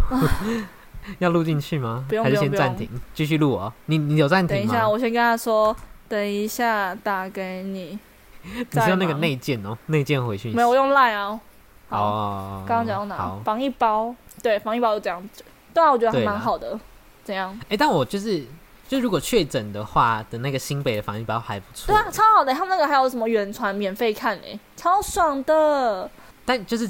[1.20, 2.06] 要录进去吗？
[2.08, 3.72] 不用还是先暂停，继续录哦。
[3.86, 4.64] 你你有暂停吗？
[4.64, 5.76] 等一下，我先跟他说，
[6.08, 7.98] 等一下打给你。
[8.44, 10.56] 你是用那个内建哦，内建回讯息。
[10.56, 11.40] 没有，我用 Line 啊。
[11.90, 15.44] 好，哦，刚刚讲到哪好？，防疫包，对，防疫包就这样子。
[15.74, 16.80] 对啊，我觉得还蛮好的。
[17.24, 17.60] 怎样？
[17.70, 18.46] 哎、但我就是
[18.88, 21.94] 就如果确诊的话的那个新北的防疫包还不错。
[21.94, 22.54] 对啊，超好的。
[22.54, 26.10] 他们那个还有什么远传免费看诶，超爽的。
[26.46, 26.88] 但就是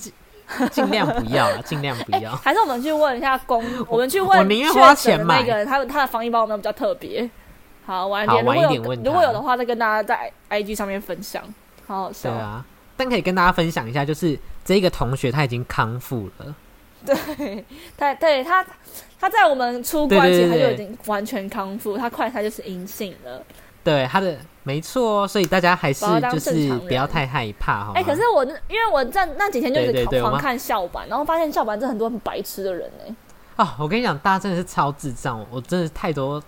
[0.58, 2.36] 尽 尽量不要啦，尽量不哎、要。
[2.36, 7.30] 还是我们去问一下公，我们去问我宁愿花钱买那个人，他的他的防疫包有没有比较特别？
[7.86, 11.44] 好，晚一点，如果晚一点有问如果有的话，再跟大家在 IG 上面分享。
[11.88, 12.66] 好好笑对，啊，
[12.98, 16.56] 但可以跟大家分享一下，就是这个同学他已经康复了。
[17.06, 17.64] 对，
[17.96, 18.66] 他对他
[19.20, 23.44] 他在我们出关前他就已经完全康复，他快他就是阴性了。
[23.86, 28.00] 对他的没错，所以大家还是就是不要太害怕，好吗？
[28.00, 33.16] 哎、可是我那因为我在那几天就一直狂看校版，然后发现校版真的很多很白痴的人呢、
[33.56, 36.42] 啊，我跟你讲，大家真的是超智障，我真的太多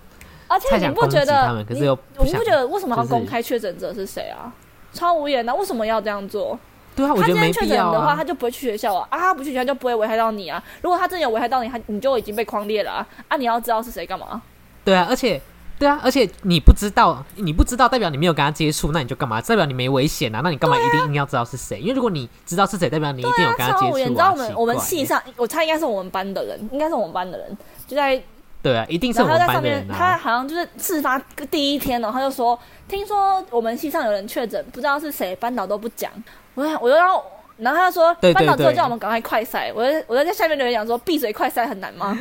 [0.48, 1.82] 而且你不觉得他们，可是
[2.16, 2.52] 不想我不觉。
[2.52, 4.52] 得为什么要公开确诊者是谁啊？
[4.92, 6.58] 超无言的，为什么要这样做？
[6.96, 8.24] 对啊，我他今天觉得没必确诊的话，他。
[8.24, 9.08] 就不会去学校啊！
[9.10, 10.62] 啊，他不去学校就不会危害到你啊！
[10.82, 13.08] 如果他真的有危害到你，他你就已经被框列了啊！
[13.30, 14.42] 啊，你要知道是谁干嘛？
[14.84, 15.40] 对啊，而且
[15.80, 19.40] 对啊，而且你不知道，你不知道代表你没有跟他接触，那你就干嘛？
[19.42, 20.42] 代表你没危险啊？
[20.44, 21.80] 那你干嘛一定硬要知道是谁？
[21.80, 23.82] 因为如果你知道是谁，代表你一定有跟他接触、啊。
[23.82, 24.10] 超无言！
[24.10, 28.20] 你知道我们我们系上，我猜应该是我们班的人，应该是我们班的人，就在
[28.62, 30.18] 对啊，一定是我们后他在上面，班的人他啊。
[30.18, 31.20] 好像就是事发
[31.52, 36.12] 第一天哦，他就说，听说我们系上有人确诊，不知道是谁，班导都不讲。
[36.56, 37.24] 我就我就要，
[37.58, 42.18] 然后他就说，对对班导之后叫我们赶快快筛，我就我就在下面留言讲说，闭嘴快筛很难吗？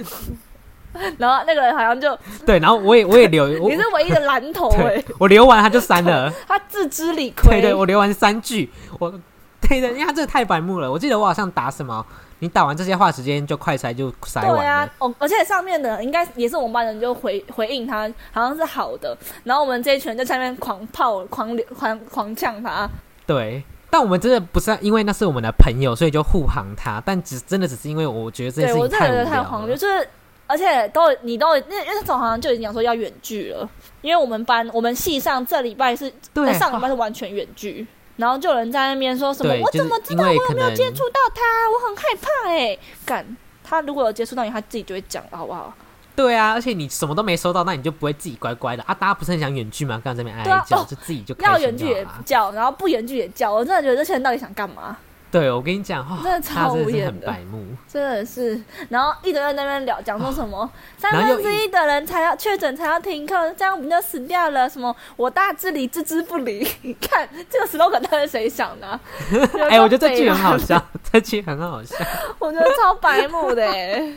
[1.18, 6.32] 然后那个人好像就对，然后我也我也留， 你是唯一的蓝头哎、对，我留完他就删了。
[6.48, 7.60] 他自知理亏。
[7.60, 9.12] 对对，我留完三句，我
[9.60, 10.90] 对的，因为他真的太白目了。
[10.90, 12.04] 我记得我好像打什么，
[12.38, 14.56] 你打完这些话，时间就快筛就筛完了。
[14.56, 22.88] 对啊，哦，而且上面的应该也是我们班人就回回应他，好像是好的，然后我们这一群人在下面狂炮、狂流狂狂呛他，
[23.26, 30.08] 对，但我们真的不是因为那是我们的朋友，所以就护航他，但只真的只是因为我觉得这件事情太无我真的觉得太聊荒谬，就是
[30.46, 33.68] 而且都你都那那种好像就已经讲说要远距了，
[34.00, 45.74] 因为我们班我们系上这礼拜是对，上礼拜是完全远距，然后就有人在那边说什么，我怎么知道我有没有接触到他，我很害怕哎、干他如果有接触到你，他自己就会讲了，好不好？
[46.14, 48.94] 对啊，而且你什么都没收到，那你就不会自己乖乖的啊。
[48.94, 50.00] 大家不是很想远距吗？
[50.02, 54.96] 刚才这边哀哀叫，对啊哦就自己就要远距也叫，然后不远距也叫，我真的觉得这些人到底想干嘛？
[55.38, 57.62] 对，我跟你讲，哦、真的超无言的很白目。
[57.86, 64.66] 真的是，然后一直在那边聊，讲说什么三分之一的人才要确诊才要停课，这样我们就死掉了。
[64.66, 66.66] 什么我大治理，置之不理。
[66.80, 68.98] 你看这个 slogan 到底是谁想的啊、
[69.68, 71.96] 哎、我觉得这句很好笑， 这句很好笑。
[72.38, 74.12] 我觉得超白目的哎。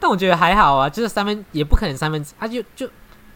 [0.00, 2.88] 但我觉得还好啊，就是三分也不可能三分之，啊就就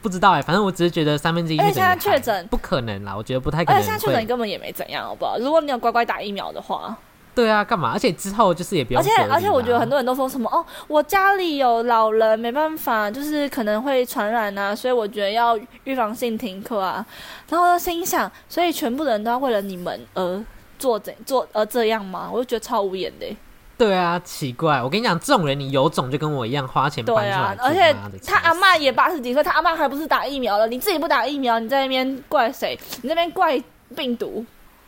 [0.03, 4.27] 不知道哎、反正我只是觉得三分之一而且现在确诊不可能啦，我觉得不太可能而且现在确诊。
[4.27, 5.39] 根本也没怎样，好不好？
[5.39, 6.97] 如果你有乖乖打疫苗的话，
[7.35, 7.93] 对啊，干嘛？
[7.93, 17.05] 而且之后就是也不用而且而且我觉得很多人都说什么哦，我家里有老人，没办法，就是可能会传染啊，所以我觉得要预防性停课啊。
[17.49, 20.45] 然后就心想，所以全部人都要为了你们而
[20.79, 22.29] 做怎做而这样吗？
[22.33, 23.37] 我就觉得超无言的欸。
[23.83, 32.79] 对啊，奇怪，我跟你讲，这种人你有种就跟我一样花钱搬出对啊来，做而且他阿嬷也八十几岁，他阿嬷还不是打疫苗了，你自己不打疫苗，你在那边怪谁？
[33.03, 33.61] 你那边怪
[33.97, 34.47] 病毒？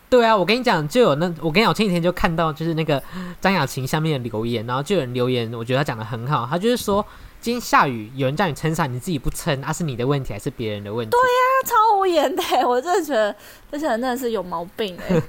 [0.08, 3.02] 对啊，我跟你讲，就有那我跟你讲，我前几天就看到就是那个
[3.40, 7.04] 张雅琴下面的留言，然后就有人留言，我觉得他讲的很好，他就是说，
[7.40, 11.10] 今天下雨，有人叫你撑伞，你自己不撑，那、是你的问题还是别人的问题？
[11.10, 13.34] 对啊超无言的欸，我真的觉得
[13.72, 15.20] 这些人真的是有毛病哎。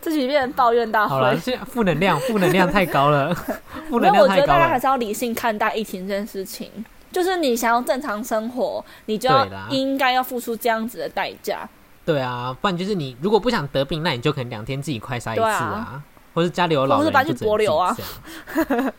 [0.00, 3.34] 这几变成抱怨大好了，现在负能量，负能量太高了，
[3.90, 4.78] 负能量太高我觉得大家还。
[4.78, 6.70] 是要理性看待疫情这件事情。
[7.10, 11.66] 就是你想要正常生活，你就要应该要付出这样子的代价。
[12.04, 16.02] 对啊，不然就是你如果不想得病，那你就可能两天自己快筛一次啊啊，
[16.34, 17.96] 或是家里有老人，或是搬去就只能帛琉啊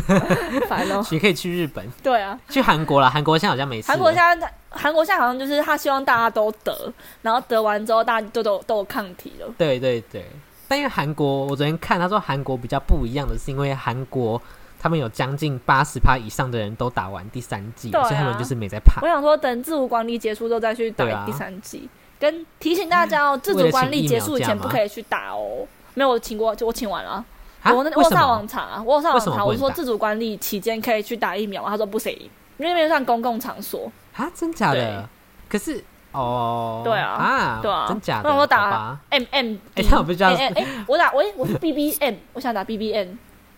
[0.68, 1.04] 烦哦。
[1.10, 3.10] 也可以去日本，对啊，去韩国了。
[3.10, 3.80] 韩国现在好像没。
[3.82, 9.46] 韩国现在韩国现在好像就是他希望大家都得，然后得完之后大家都都都有抗体了。
[9.58, 10.24] 对对对，
[10.68, 14.40] 但因为韩国，我昨天看他说韩国比较不一样的是，因为韩国
[14.80, 19.06] 他们有将近八十趴以上的人都打完第三剂所以他们就是没在怕我。
[19.06, 21.88] 想说，等自主管理结束之后再去打第三剂。
[22.18, 25.66] 跟提醒大家哦，自主管理结束以前不可以去打哦。
[25.94, 27.24] 没有，我请过，我请完了。
[27.62, 32.12] 啊我那我上网查，我有上为网查，我说自主管理期间可以去打疫苗，他说不行，
[32.58, 33.90] 因为那边算公共场所。
[34.16, 34.30] 啊？
[34.34, 35.08] 真假的？
[35.48, 38.28] 可是哦，对啊啊，对啊真假的？
[38.28, 43.08] 那我打 M M，哎他有不叫哎哎，我打我我是 B B M，我想打 B B M，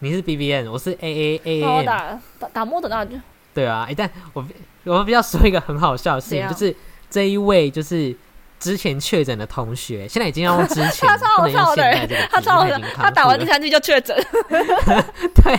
[0.00, 3.16] 你是 B B N，我是 A A A A 我 N，打打打莫德纳就
[3.54, 3.86] 对啊。
[3.88, 4.44] 哎，但我
[4.84, 6.76] 我比较说一个很好笑的事情，就是
[7.08, 8.14] 这一位就是。
[8.58, 14.16] 之前确诊的同学，现在已经要用之前， 他超好笑的他超好笑他打完第三剂就确诊，
[14.48, 15.58] 对，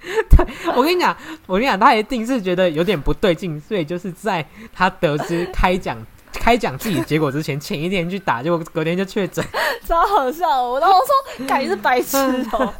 [0.30, 5.96] 对，我跟你讲，我跟你讲，他一定是觉得有点不对劲，所以就是在他得知开奖
[6.32, 9.44] 开奖自己结果之前，前一天去打，结果隔天就确诊。
[9.86, 10.62] 超好笑。
[10.62, 12.16] 我然后说，感觉是白痴
[12.52, 12.72] 哦，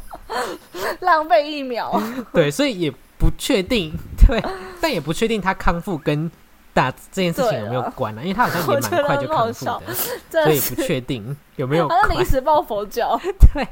[0.99, 2.01] 浪费疫苗。
[2.33, 3.93] 对，所以也不确定，
[4.27, 4.41] 对，
[4.79, 6.29] 但也不确定他康复跟
[6.77, 9.81] 打这件事情有没有关啊，因为他好像也蛮快就康复的，
[10.29, 12.23] 所以不，确定有没有关好像临。
[12.23, 13.19] 时抱佛脚，
[13.53, 13.67] 对，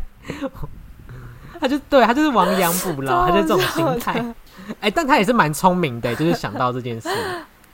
[1.60, 4.26] 他就对他就是亡羊补牢， 他就这种心态。
[4.82, 7.08] 哎、但他也是蛮聪明的，就是想到这件事，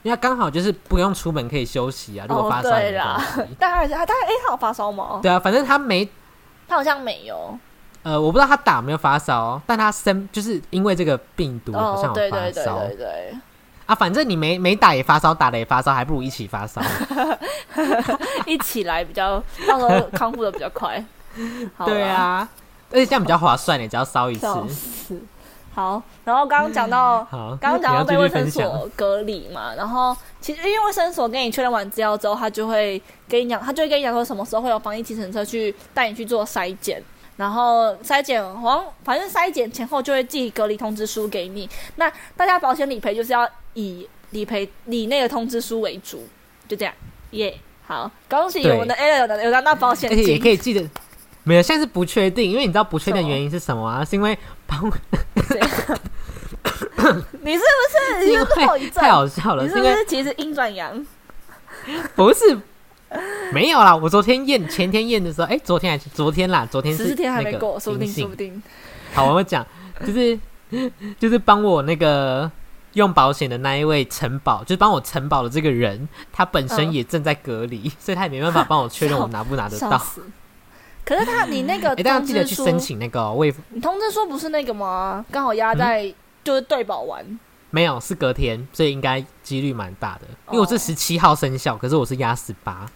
[0.04, 2.26] 因为他刚好就是不用出门可以休息啊。
[2.28, 2.70] 如果哦发烧。
[3.58, 5.22] 但还是他他哎，他有发烧吗？
[5.24, 6.06] 对啊，反正他没
[6.68, 7.58] 他好像没有。
[8.04, 13.38] 呃，我不知道他打没有发烧，但他生就是因为这个病毒好像有发对对烧、对对，
[13.92, 13.96] 啊。
[13.96, 16.82] 反正你没没打也发烧，打了也发烧，还不如一起发烧。
[18.48, 21.04] 一起来比较，到时候康复的比较快。
[21.76, 22.48] 好对，啊，
[22.92, 24.48] 而且这样比较划算，你只要烧一次。
[25.74, 37.02] 好，然后刚刚讲到好，刚刚讲到被卫生所隔离嘛，然后其实因为卫生所跟你确认完资料之后，他就会跟你讲，他就会跟你讲说什么时候会有防疫计程车去带你去做筛检，
[37.38, 41.70] 然后筛检好像反正筛检前后就会寄隔离通知书给你。
[41.96, 46.28] 那大家保险理赔就是要以理赔理内的通知书为主，
[46.68, 46.94] 就这样，
[47.32, 50.88] 耶、好，恭喜我们的 A 有拿有拿到保险而且也可，以记得。
[51.44, 54.06] 没有，现在是不确定，因为你知道不确定的原因是什么啊？
[54.06, 54.80] 是因为帮
[57.42, 59.10] 你是不是你是不是后遗症太？
[59.10, 61.04] 好笑了，你是不是因为是其实阴转阳？
[62.16, 62.56] 不是
[63.52, 63.96] 没有啦。
[63.96, 68.62] 我昨天验前天验的时候，哎、昨天还是昨天啦，昨天是十四天还没过，说不定说不定。
[69.14, 69.66] 好，我们讲，
[70.06, 70.40] 就是
[71.20, 72.50] 就是帮我那个
[72.94, 80.02] 用保险的那一位承保，就是帮我承保的这个人，他本身嗯也正在隔离，所以他也没办法帮我确认我拿不拿得到。
[81.04, 85.26] 可是他，你那个哎、大家通知书，记得去申请那个哦卫、你通知书不是那个吗？
[85.30, 87.26] 刚好嗯压在就是对保完，
[87.72, 90.28] 没有是隔天，所以应该几率蛮大的。
[90.52, 92.90] 因为我是哦十七号生效，可是我是压十八。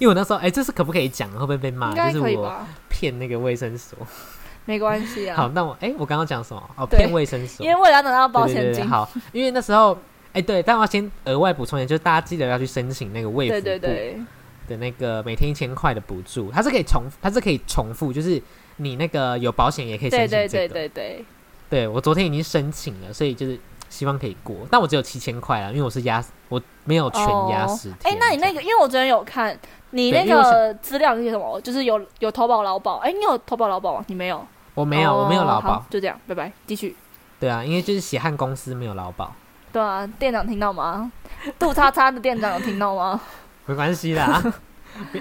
[0.02, 1.30] 为我那时候，哎、这是可不可以讲？
[1.32, 1.94] 会不会被骂？
[1.94, 2.66] 就是我？
[2.88, 3.98] 骗那个卫生所。
[4.64, 6.62] 没关系啊好，啊，那我，哎、我刚刚讲什么？
[6.76, 7.66] 哦，骗卫生所。
[7.66, 9.98] 因为为了要拿到保对对险金，对对好，因为那时候，
[10.32, 14.20] 哎、对，但我要先额外补充一下，就是大家记得要去申请那个卫福对部对对，
[14.68, 18.40] 的那个每天一千块的补助，它是可以重，它是可以重复，就是
[18.76, 20.74] 你那个有保险也可以申对对请这个。
[20.74, 21.24] 对对对，
[21.68, 23.58] 对我昨天已经申请了，所以就是
[23.90, 28.12] 希望可以过，但我只有七千块啊，因为我是压，我没有全压十天。
[28.14, 29.58] 哎，那你那个，因为我昨天有看
[29.90, 31.58] 你那个资料是什么？
[31.62, 34.04] 就是有有投保劳保，哎，你有投保劳保吗？
[34.08, 34.46] 你没有？
[34.74, 35.84] 我没有，我没有哦劳保。
[35.88, 36.94] 就这样，拜拜，继续。
[37.40, 39.32] 对啊，因为就是血汗公司没有劳保，
[39.72, 41.10] 对啊，店长听到吗？
[41.58, 43.18] 杜叉叉的店长有听到吗？
[43.66, 44.42] 没关系啦。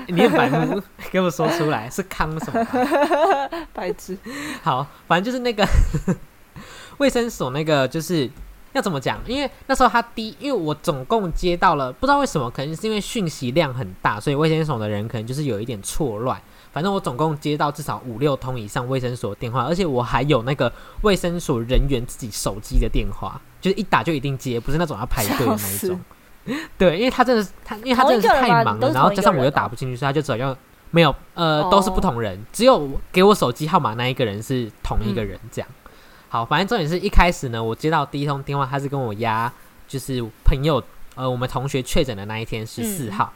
[0.08, 3.50] 你很白目，给我说出来是康什么吧？
[3.72, 4.18] 白痴。
[4.62, 5.66] 好，反正就是那个
[6.98, 8.30] 卫生所那个，就是
[8.74, 9.20] 要怎么讲？
[9.28, 16.42] 因为那时候他第一，因为我总共接到了，不知道为什么，可能是因为讯息量很大，所以卫生所的人可能就是有一点错乱。
[16.72, 26.00] 反正我总共接到至少五六通以上卫生所的电话，而且我还有那个卫生所人员自己手机的电话，就是一打就一定接，不是那种要排队的那一笑种。
[26.78, 30.56] 对，因为他真的是他，因为他真的是太忙了，然后加上我又打不进去，所以他就只要
[30.92, 35.70] 没有呃、都是不哦同人，只有给我手机号码那一个人是同一个嗯人这样。
[36.32, 39.52] 好，反正重点是一开始呢，我接到第一通电话，他是跟我压，
[39.86, 40.82] 就是朋友
[41.16, 43.34] 呃我们同学确诊的那一天十四嗯号。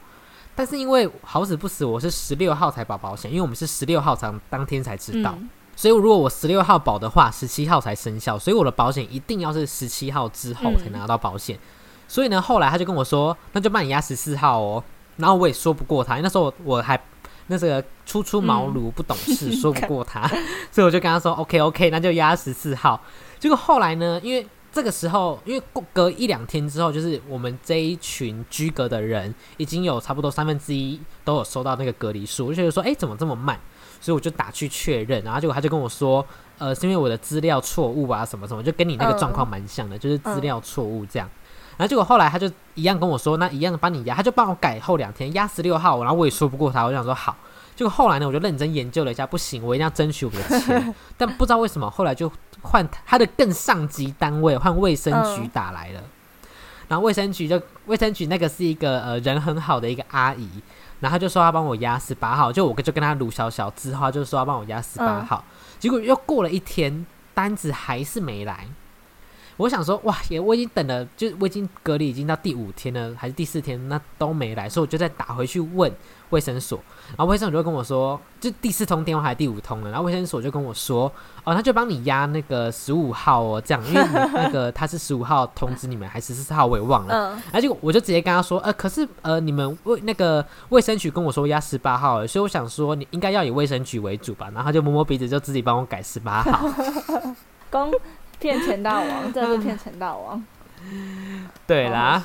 [0.54, 11.58] 但是因为好死不死，我是十六号才保保险，因为我们是十六号才当天才知道，嗯所以如果我十六号保的话，十七号才生效，所以我的保险一定要是十七号之后才拿到保险。
[12.08, 14.82] 所以呢，后来他就跟我说，那就帮你压十四号哦。
[15.18, 16.98] 然后我也说不过他，那时候我我还
[17.48, 20.26] 那这个初出茅庐不懂事，说不过他，
[20.70, 23.00] 所以我就跟他说 OK OK，那就压十四号。
[23.38, 33.58] 结果后来呢，因为这个时候，因为过隔一两天之后，就是我们这一群居隔的人已经有差不多三分之一都有收到那个隔离书，我就觉得说，哎，怎么这么慢？
[34.00, 36.24] 所以我就打去确认，然后结果他就跟我说，
[36.58, 41.28] 呃，是因为我的资料错误啊，什么什么，就跟你那个状况蛮像的，就是资料错误这样。
[41.76, 47.36] 然后结果后来他就一样跟我说，那一样帮你压，他就帮我改后两天压十六号，然后我也说不过他，我就想说好。
[47.74, 50.94] 结果后来呢，我就认真研究了一下，不行，我一定要争取我的钱。
[51.18, 56.00] 但不知道为什么后来就换他的更上级单位，换卫生局嗯打来了。
[56.88, 60.48] 然后卫生局就卫生局那个是一个呃人很好的一个阿姨，
[61.00, 65.44] 然后他就说要帮我压十八号，就我就跟他卢小小之后，他就说要帮我压十八嗯号。
[65.78, 68.66] 结果又过了一天，单子还是没来。
[69.56, 75.90] 我想说，哇，也我已经等了，就是我已经隔离已经到第五天了，还是第四天，那都没来，所以我就再打回去问
[76.30, 76.78] 卫生所，
[77.16, 81.10] 然后卫生所就跟我说，就第四通电话还是第五通了，然后卫生所就跟我说，
[81.44, 94.50] 哦，他就帮你压那个十五号哦，这样，因为你那个他是十五号通知你们，还是十四号我也忘了，嗯，然后结果我就直接跟他说，呃，可是呃，你们卫那个卫生局跟我说压十八号了，所以我想说你应该要以卫生局为主吧。
[94.52, 96.68] 然后他就摸摸鼻子，就自己帮我改十八号。
[97.68, 97.90] 公
[98.46, 100.40] 骗钱大王，真的是骗钱大王。
[101.66, 102.22] 对啦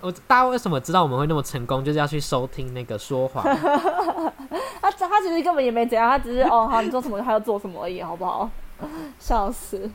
[0.00, 3.44] 我大家为什么知道我们会那么成功，就是要去收听那个说谎。
[4.82, 8.50] 他他其实根本也没怎样，他只是哦好，你做什么他要做什么而已，好不好？
[9.20, 9.88] 笑死！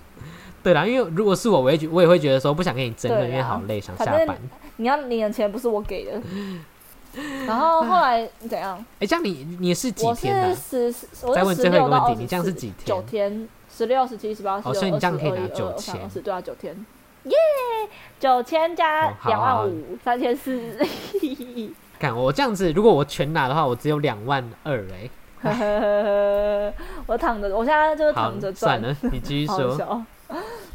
[0.63, 4.37] 对啦，因为如果是我，我也觉我也会觉得说不想跟你争论，因为好累，想下班。
[4.77, 6.21] 你要你的钱不是我给的。
[7.47, 8.77] 然后后来怎样？
[8.99, 13.49] 哎，这样你你是几我天呢、是十，我再问是十六到二十最后一个问题，你这样是几天九天？
[13.75, 16.85] 天，十六、十七、十八、十九、哦所以你这样可以拿九千二对啊，九天，
[17.25, 17.35] 耶，
[18.19, 20.77] 九千加两万五，三千四，
[21.99, 25.09] 看我这样子，如果我全拿的话，我只有两万二哎。
[27.05, 30.03] 我躺着，我现在就是躺着，赚，算了，你继续 说。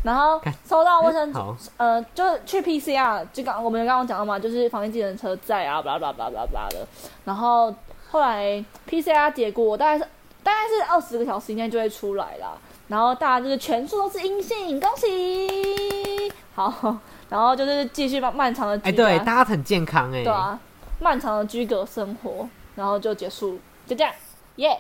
[0.04, 6.86] 然后收到卫生纸，呃，就是去 PCR，就刚我们刚刚讲到嘛，就是防疫计程车在啊，巴拉巴拉巴拉巴拉的。
[7.24, 7.74] 然后
[8.10, 10.04] 后来 PCR 结果大概是
[10.42, 12.56] 大概是二十个小时以内就会出来啦。
[12.90, 16.31] 然后大家就是全数都是阴性，恭喜！
[16.57, 16.96] 好，
[17.31, 20.24] 然后就是继续漫漫长的哎，对，大家很健康哎。
[20.24, 20.59] 对啊，
[20.98, 24.12] 漫长的居隔生活，然后就结束，就这样，
[24.57, 24.76] 耶、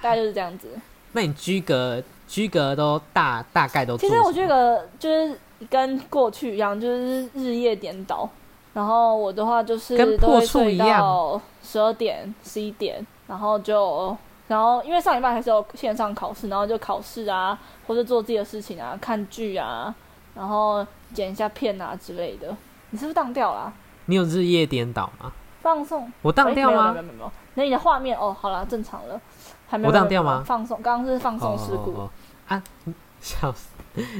[0.00, 0.66] 大概就是这样子。
[1.12, 5.38] 那你居隔居隔都大大概都其实我觉得就是
[5.70, 8.28] 跟过去一样，就是日夜颠倒。
[8.74, 14.16] 然后我的话就是跟都会破处睡一样到十二点、十一点，然后就
[14.52, 19.94] 然后因为上礼拜还是有线上考试，然后就考试啊，或者做自己的事情啊，看剧啊，
[20.34, 22.54] 然后剪一下片啊之类的。
[22.90, 23.72] 你是不是当掉了啊、
[24.04, 25.32] 你有日夜颠倒吗？
[25.62, 26.12] 放松？
[26.20, 27.14] 我当掉吗诶没有没有？
[27.14, 29.18] 没有那你的画面哦，好了，正常了，
[29.66, 31.92] 还没有我当掉吗放松，刚刚是放松事故。
[31.92, 32.10] 哦哦哦
[32.48, 32.62] 啊，
[33.20, 33.70] 笑死！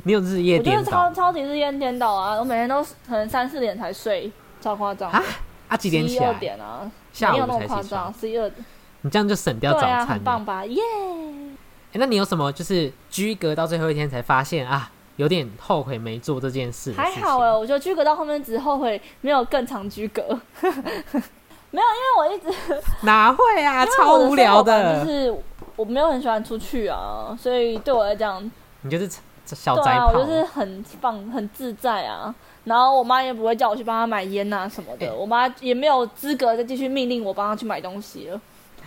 [0.04, 2.38] 你有日夜我觉得超超级日夜颠倒啊！
[2.38, 5.10] 我每天都可能三四点才睡，超夸张。
[5.10, 5.22] 啊？
[5.68, 6.38] 啊，几点起十一二来？
[6.38, 8.14] 点啊，下午没有那么才起夸张，床。
[8.14, 8.64] 十一二点。
[9.02, 10.64] 你这样就省掉早餐棒吧？
[10.66, 10.80] 耶！
[11.92, 16.92] 诶那你有什么就是居隔到最后一天才发现啊，有点后悔没做这件事？
[16.94, 20.22] 还好哎，我觉得居隔到后面只是后悔没有更长居隔。
[21.74, 25.04] 没有，因为我一直 哪会啊，超无聊的。
[25.04, 25.34] 就是
[25.76, 28.50] 我没有很喜欢出去啊，所以对我来讲，
[28.82, 29.10] 你就是
[29.46, 29.98] 小宅。
[29.98, 32.34] 我就是很放很自在啊。
[32.64, 38.40] 然后我妈也不会叫我去帮她买烟啊什么的，哎我妈也没有资格再继续命令我帮她去买东西了。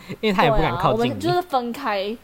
[0.21, 2.15] 因为他也不敢对啊，我靠近你们就是分开，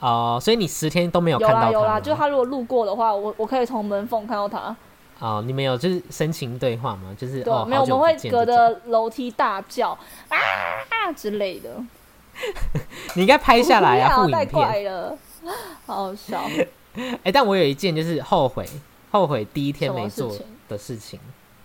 [0.00, 4.74] 哦，所以你十天都没有有看到他啦有啦，就是他如果路过的话，我我可以从门缝看到他。
[5.20, 7.14] 哦，你们有就是深情对话吗？
[7.16, 9.96] 就是对没有，我们会隔着楼梯大叫
[10.28, 11.70] 啊之类的。
[13.14, 14.48] 你应该拍下来啊，太影片。
[14.48, 15.16] 怪了，
[15.86, 16.42] 好好笑。
[17.22, 18.64] 哎、但我有一件就是后悔，
[19.12, 21.20] 后悔第一天没做事情的事情，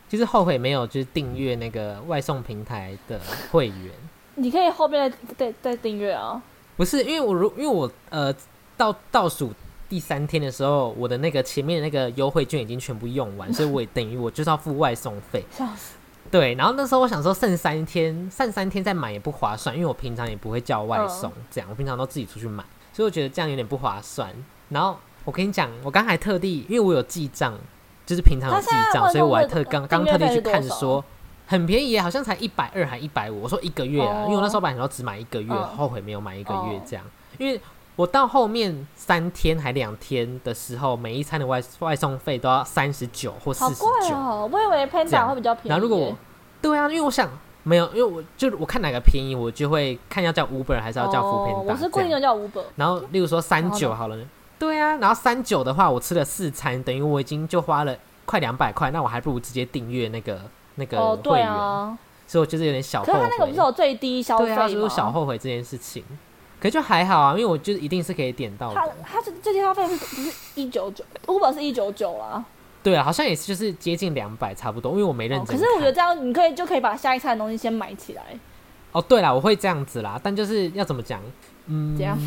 [0.08, 3.19] 就是后悔没有就是订阅那个外送平台的
[3.52, 3.91] 会员。
[4.40, 6.42] 你可以后面再再再订阅啊。
[6.77, 8.33] 不是因为我如因为我呃
[8.77, 9.54] 到倒数
[9.90, 15.44] 第三天的时候，我的那个前面的那个优惠券已经全部用完， 所以我也等于我就是要付外送费。
[15.52, 15.96] 笑死！
[16.31, 22.63] 对，然后那时候我想说剩三天，剩三天再买也不划算，因为我平常也不会叫外送，这样我平常都自己出去买，
[22.94, 24.31] 所以我觉得这样有点不划算。
[24.69, 27.58] 然后我跟你讲，我刚才特地，因为我有记账，
[28.06, 31.04] 就是平常有记账，所以我还特刚刚特地去看说
[31.50, 33.41] 很便宜耶，好像才一百二还一百五。
[33.41, 37.04] 我说一个月啊，哦因为我那时候本来想说只买一个月，嗯后悔没有买一个月哦这样，
[37.39, 37.60] 因为
[37.95, 44.15] 我到后面三天还两天的时候，每一餐的外外送费都要三十九或四十九。
[44.15, 44.47] 哦！
[44.52, 45.69] 我以为 Panda 会比较便宜耶。
[45.69, 46.15] 然后如果我
[46.62, 47.27] 对啊，因为我想
[47.63, 52.63] 没有，因为我就我看哪个便宜，我就会看要叫 Uber 还是要叫哦 Panda 我是固定叫 Uber。
[52.75, 54.15] 然后例如说三九好了，
[54.60, 60.39] 对啊，然后三九的话，我吃了四餐，等于我已经就花了快两百块，那我还不如直接订阅那个
[60.80, 63.25] 那个会员，啊，所以我就是有点小可后悔。
[63.25, 65.12] 是他那个不是有最低消对啊，费所以我小吗？
[65.12, 66.04] 后悔这件事情。
[66.60, 68.94] 可是就还好啊，因为我就是一定是可以点到他的。
[69.06, 72.44] 他这最低消费是不是一九九？Uber 是一九九啊。
[72.82, 75.60] 对啊，好像也是就是接近两百差不多，因为我没认哦，真看。
[75.60, 78.23] 可是我觉得这样你可以就可以把下一餐的东西先买起来。
[78.92, 81.21] 哦，对啦，我会这样子啦，但就是要怎么讲，
[81.67, 82.17] 嗯，怎样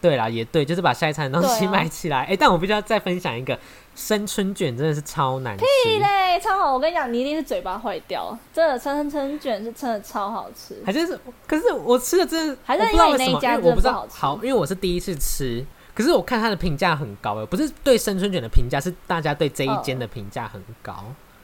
[0.00, 2.24] 对啦，也对，就是把下一餐的东西买起来。
[2.24, 3.58] 哎、但我必须要再分享一个
[3.94, 5.64] 生春卷，真的是超难吃。
[5.84, 6.72] 屁嘞，超好！
[6.72, 8.36] 我跟你讲，你一定是嘴巴坏掉。
[8.52, 10.82] 真的，生春卷是真的超好吃。
[10.86, 20.94] 还就是，可是我吃的真的，还是我不知道为什么，因为那一家因为我不知道真的不好吃好，因为我是第一次吃，可是我看它的评价很高，哎，不是对生春卷的评价，是大家对这一间的评价很高。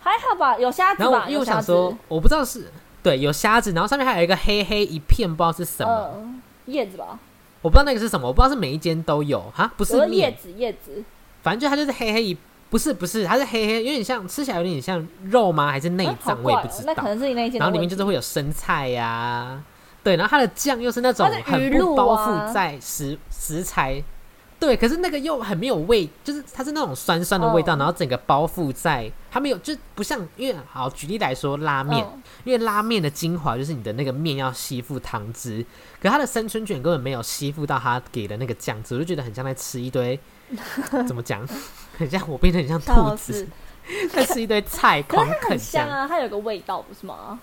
[0.00, 1.10] 还好吧，有虾子吧？
[1.10, 1.44] 然后因为我。
[1.44, 2.70] 想说，我不知道是
[3.02, 7.18] 对有虾子，然后上面还有一个黑黑一片，不知道是什么，嗯，叶子吧，
[7.64, 11.02] 我不知道那个是什么，我不知道是每一间都有哈，不不是面，叶子，叶子。
[11.42, 12.36] 反正就它就是黑黑一，
[12.68, 15.70] 不是不是，它是黑黑，有点像吃起来有点像肉吗？
[15.70, 16.38] 还是内脏？
[16.42, 16.80] 我也不知道。
[16.80, 19.62] 哦那可能是你那一间然后里面就是会有生菜呀、
[20.02, 24.04] 对，然后它的酱又是那种很不包啊覆在食食材，
[24.64, 27.78] 对，可是那个又很没有味，就是它是那种酸酸的味道，嗯。
[27.78, 32.22] 然后整个包覆在，它没有就不像，因为好举例来说拉面，嗯。
[32.44, 35.64] 因为拉面的精华就是你的那个面要吸附汤汁，
[36.00, 40.18] 可它的生春卷根本没有吸附到它给的那个酱汁，我就觉得很像在吃一堆，
[41.06, 41.46] 怎么讲，
[41.98, 43.46] 很像我变得很像兔子
[43.86, 47.38] 死，在吃一堆菜可是它狂啃，很香啊，它有个味道不是吗？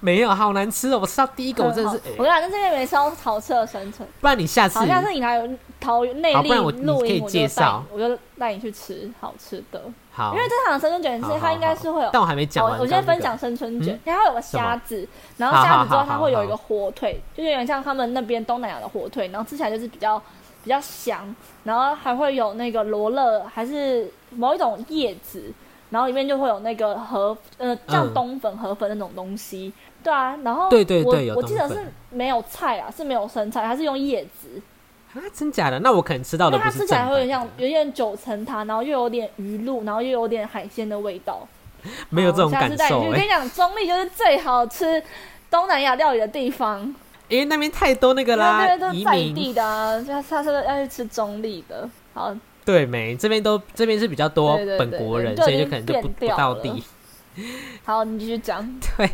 [0.00, 4.08] 没有好难吃哦，我吃到第一个我真的是，我跟你讲，在这边没烧好吃的生存。
[4.20, 5.40] 不然你下次好像是你来
[5.80, 9.82] 桃内力不然我你可以录音，我介绍，我就带你去吃好吃的。
[10.12, 12.80] 好，因为这场生春卷是它应该是会有但我还没讲好，完。
[12.80, 15.06] 我先分享生春卷嗯，因为它有个虾子，
[15.36, 20.18] 然后虾子之后它会有一个火腿，就有点像他们那边东南亚的火腿，然后吃起来就是比较
[20.64, 21.34] 比较香，
[21.64, 25.52] 然后还会有那个罗勒，还是某一种叶子，
[25.90, 29.72] 然后里面就会有那个河呃像嗯冬粉、河粉那种东西，
[30.02, 34.60] 对啊，然后对对我对有冬粉我记得是没有菜啊，是没有生菜，它是用叶子，
[35.14, 35.78] 啊，真假的？
[35.80, 41.46] 那我可能吃到因为它的不是正吃起来会有点像有点九层塔，然后又有点鱼露，然后又有点海鲜的味道。
[42.10, 45.00] 没有这种感受哎、去跟你讲，中立就是最好吃
[45.48, 46.80] 东南亚料理的地方，
[47.28, 51.88] 因为那边太多那个啦那边都是在地的啊，就他说要去吃中立的。
[52.12, 52.34] 好，
[52.66, 53.16] 对没？
[53.16, 56.82] 这边都这边是比较多本国人，对所以就可能就不不到地。
[57.84, 58.68] 好，你继续讲。
[58.98, 59.10] 对，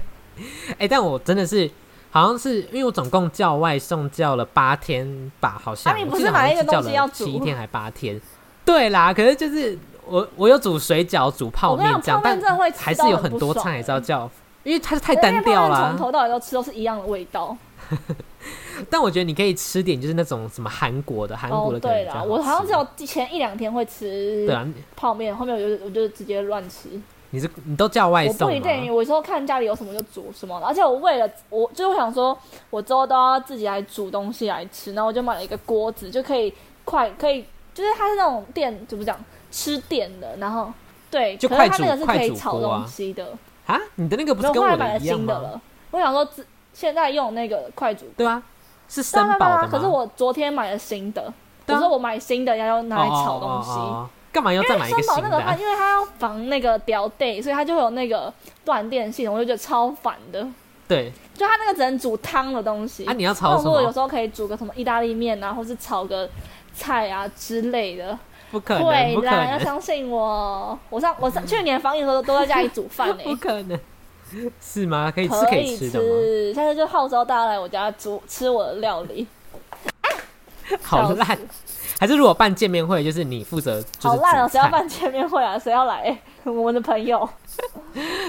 [0.78, 1.70] 哎、但我真的是
[2.11, 8.18] 好像是因为我总共叫外送叫了八天吧，好像、啊你不我记得好像是买一个叫了东西要煮七天还八天？
[8.64, 12.40] 对啦，可是就是我我有煮水饺、煮泡面这样，但
[12.72, 14.30] 还是有很多菜还是要欸叫，
[14.62, 15.98] 因为它太因为单调啦从。
[15.98, 17.55] 头到尾都吃都是一样的味道。
[18.90, 24.66] 但我觉得你可以吃点就是那种什么韩国的，韩国哦，的对啦，我好像只有前一两天会吃对啊，
[24.97, 26.88] 泡面，后面我就我就直接乱吃。
[27.34, 28.57] 你是你都叫外送我不？
[28.57, 32.36] 一定，有时候看家里有什么就煮什么，而且我为了我就是我想说，
[32.68, 36.53] 我之后都要自己来煮东西来吃，然后我就买了一个锅子，就可以
[36.84, 39.18] 快可以，就是它是那种电怎么讲
[39.51, 40.70] 吃电的，然后
[41.11, 43.26] 对，就可是它快煮那个是可快以炒东西的，
[43.66, 45.24] 啊，你的那个不是跟我的一样吗？
[45.24, 45.61] 新的了。
[45.90, 48.42] 我想说自现在用那个快煮，对啊，
[48.88, 49.68] 是对生啊对啊宝的吗？
[49.70, 51.32] 可是我昨天买了新的，
[51.66, 53.70] 对啊我说我买新的要用拿来炒东西。
[53.70, 58.32] 哦哦哦哦干嘛要因为再买一个新的啊、生宝那个饭，因为它要防那个掉 day，所以它就会有那个
[58.64, 60.46] 断电系统，我就觉得超烦的。
[60.88, 63.04] 对，就它那个只能煮汤的东西。
[63.04, 63.64] 啊，你要那炒什么？
[63.64, 66.26] 我如果有时候可以煮个什么意大利面啊，或是炒个
[66.72, 68.18] 菜啊之类的，
[68.50, 70.78] 不可能，不可会啦，要能，相信我。
[70.88, 73.78] 我上我上去年防疫的时候都在家里煮饭呢、 不可能，
[74.61, 75.12] 是吗？
[75.14, 76.07] 可以吃可以吃的吗？
[76.07, 79.26] 吃，下次就号召大家来我家煮吃我的料理，
[80.83, 81.39] 好烂，
[82.01, 84.49] 还是如果办见面会，就是你负责，就是好烂啊！
[84.49, 85.59] 谁要办见面会啊？
[85.59, 86.18] 谁要来？
[86.45, 87.28] 我们的朋友，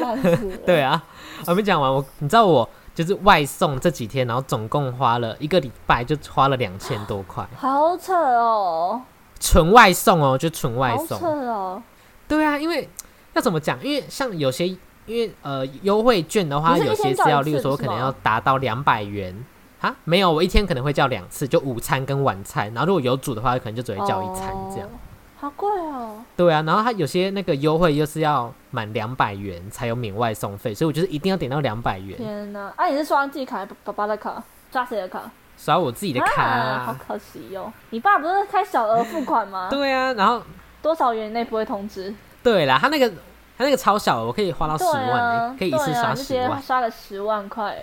[0.01, 0.58] 烂死。
[0.66, 1.04] 对啊，
[1.47, 9.01] 我没讲完，我你知道我就是外送这几天，然后总共花了一个礼拜，就花了两千多块，好扯哦，
[9.39, 11.28] 纯外送哦，就纯外送好扯。
[11.28, 11.82] 哦。
[12.28, 12.88] 对啊，因为
[13.34, 13.84] 要怎么讲？
[13.84, 14.76] 因为像有些，
[15.06, 19.36] 因为呃优惠券的话，有些是要，例如说可能要达到两百元
[19.82, 24.88] 啊，没有，我一天可能会叫两次，就午餐跟晚餐，然后如果有煮的话，可能就只会叫一餐这样。
[24.88, 24.97] 哦。
[25.39, 26.24] 好贵哦。
[26.38, 32.72] 对啊，然后它有些那个优惠又是要满两百元才有免外送费，所以我就是一定要点到两百元，天哪！
[32.78, 34.41] 啊，你是刷自己卡还是爸爸的卡？
[34.72, 35.30] 刷谁的卡？
[35.58, 36.99] 刷我自己的卡啊，好啊。
[37.06, 39.68] 可惜哟、你爸不是开小额付款吗？
[39.70, 40.41] 对啊，然后
[40.82, 42.14] 多少元内不会通知？
[42.41, 43.12] 对啦，他那个
[43.58, 47.78] 他那个超小的，我可以花到十对万、可以一次刷十万，刷个十万块。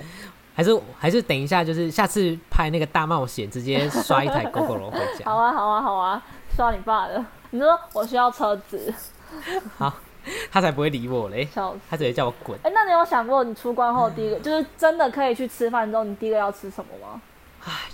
[0.55, 5.25] 还是还是等一下，就是下次拍那个大冒险，直接刷一台 GoGo 回家。
[5.31, 6.23] 好啊，好啊，好啊，
[6.55, 7.25] 刷你爸的。
[7.51, 8.93] 你说我需要车子，
[9.79, 9.93] 好
[10.51, 11.49] 他才不会理我嘞。
[11.89, 12.59] 他直接叫我滚。
[12.63, 17.21] 哎、那你有想过你出关后第一个，就是真的可以去吃饭之后，你第一个要吃什么吗？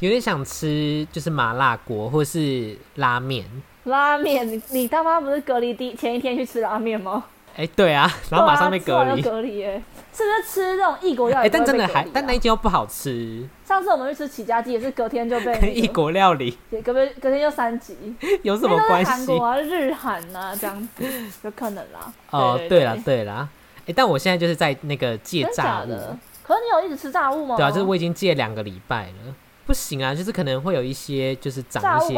[0.00, 3.44] 有点想吃就是麻辣锅或是拉面。
[3.84, 7.24] 拉面，你你他妈不是隔离第前一天去吃拉面吗？
[7.56, 9.82] 哎、对啊， 然后马上被隔离隔离耶，
[10.12, 11.88] 是不是吃这种异国料哎、理不会但真的？
[11.88, 17.96] 还，但那一间又不好吃，上次我们去吃起家鸡也是隔天就被、异国料理 也隔天隔天就三级，
[18.42, 19.10] 有什么关系？
[19.10, 21.04] 是韩国啊、日韩啊、这样子，
[21.42, 22.12] 有可能啦。
[22.30, 23.48] 哦，对对啦，对啦。
[23.86, 26.16] 哎、但我现在就是在那个戒炸物，的？
[26.42, 27.56] 可是你有一直吃炸物吗？
[27.56, 29.34] 对啊，就是我已经戒两个礼拜了，
[29.64, 32.14] 不行啊，就是可能会有一些就是长一些？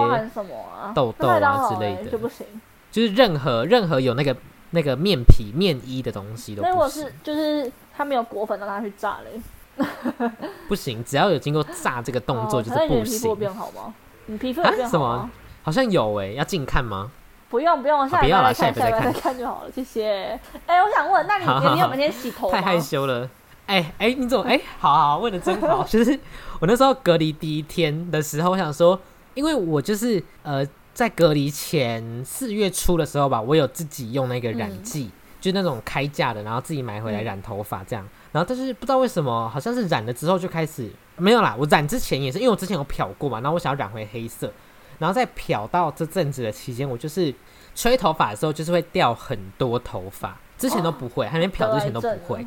[0.94, 2.44] 痘痘啊之类的欸就不行。
[2.90, 4.34] 就是任何任何有那个
[4.70, 9.86] 那个面皮面衣的东西都那如果是，就是他没有裹粉，让他去炸嘞，
[10.68, 13.38] 不行，只要有经过炸这个动作哦就是不可是你的皮肤有行。
[13.38, 13.94] 变好吗？
[14.26, 15.30] 你皮肤有啊变好什么吗？
[15.62, 17.10] 好像有哎、要近看吗？
[17.50, 20.38] 不用不用，下不要啦再看，下礼拜下再看再看就好了，谢谢。
[20.66, 22.54] 哎，我想问，那你好好好你有每天洗头吗？
[22.54, 23.28] 太害羞了。
[23.66, 25.82] 哎、哎、你怎么哎、好好好问的真好。
[25.88, 26.18] 就是
[26.60, 28.98] 我那时候隔离第一天的时候，我想说，
[29.34, 30.66] 因为我就是呃
[30.98, 35.08] 在隔离前四月初的时候吧，我有自己用那个染嗯剂，
[35.40, 38.04] 就是那种开价的，然后自己买回来嗯染头发这样。
[38.32, 41.54] 然后但是不知道为什么，好像是染了之后就开始没有啦。
[41.56, 44.52] 我染之前也是，因为我之前有漂过嘛，然后我想要染回黑色，
[44.98, 47.32] 然后在漂到这阵子的期间，我就是
[47.76, 52.44] 吹头发的时候就是会掉很多头发，之前都不会，还没漂之前都不会。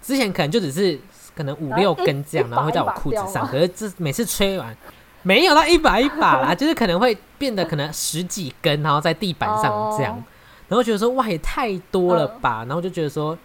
[0.00, 0.96] 之前可能就只是
[1.34, 3.44] 可能五六根这样，然后会在我裤子上。
[3.44, 4.76] 可是这每次吹完，
[5.22, 10.14] 没有到一把一把啦， 就是可能会变得可能十几根，然后在地板上这样。
[10.16, 10.22] 哦
[10.68, 12.40] 然后觉得说哇也太多了嗯。
[12.42, 13.36] 吧，然后就觉得说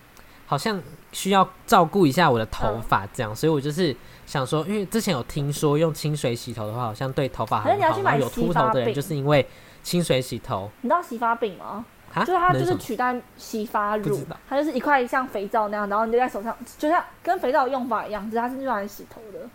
[0.46, 0.78] 好像
[1.14, 3.96] 需要照顾一下我的头发这样，所以我就是
[4.26, 9.48] 想说，因为之前有听说用清水洗头的话，好像对头发很好，有秃头的人就是因为
[9.82, 10.70] 清水洗头。
[10.82, 11.86] 你知道洗发饼吗？
[12.14, 14.20] 啊，就是它就是取代洗发乳
[14.50, 19.48] 它就是一块像肥皂那样，然后你就在手上，就像跟肥皂的用法一样，只是它是用来洗头的，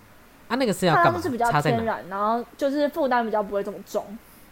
[0.49, 1.51] 啊那个是要它干嘛就是比较？
[1.63, 4.05] 天然，然后就是负担比较不会这么重。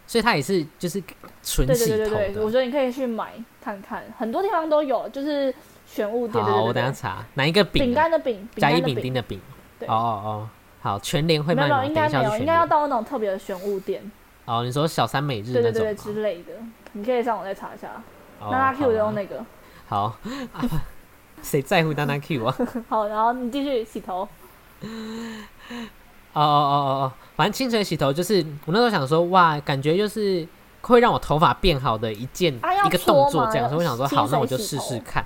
[0.05, 1.03] 所以它也是就是
[1.43, 2.49] 纯对洗头对对对对，的我。
[2.49, 5.53] 觉得你可以去买看看，很多地方都有，就是
[5.85, 6.41] 选物店。
[6.41, 7.95] 对好，对我等下对对，查哪一个饼饼啊？
[7.95, 9.41] 干的饼，饼甲乙丙丁的饼。
[9.79, 10.49] 对哦哦哦，
[10.81, 11.83] 好，全联会没吗？
[11.83, 12.65] 应该没有，应该要。
[12.65, 14.01] 到那种特别的选物店。
[14.45, 16.13] 哦，你说小三美日对对对对那种吗？
[16.15, 16.53] 之类的，
[16.93, 17.89] 你可以上网再查一下。
[18.39, 19.45] 哦那拉 Q 的好啊用那个。
[19.87, 20.03] 好，
[20.53, 20.63] 啊
[21.41, 22.57] 谁在乎娜娜 Q 啊？
[22.87, 24.25] 好，然后你继续洗头。
[26.33, 30.47] 哦哦哦哦哦，反正清水洗头就是我那时候想说，哇，感觉就是
[30.81, 35.25] 会让我头发变好的一件、啊一个动作，这样，所以我想说，好，那我就试试看。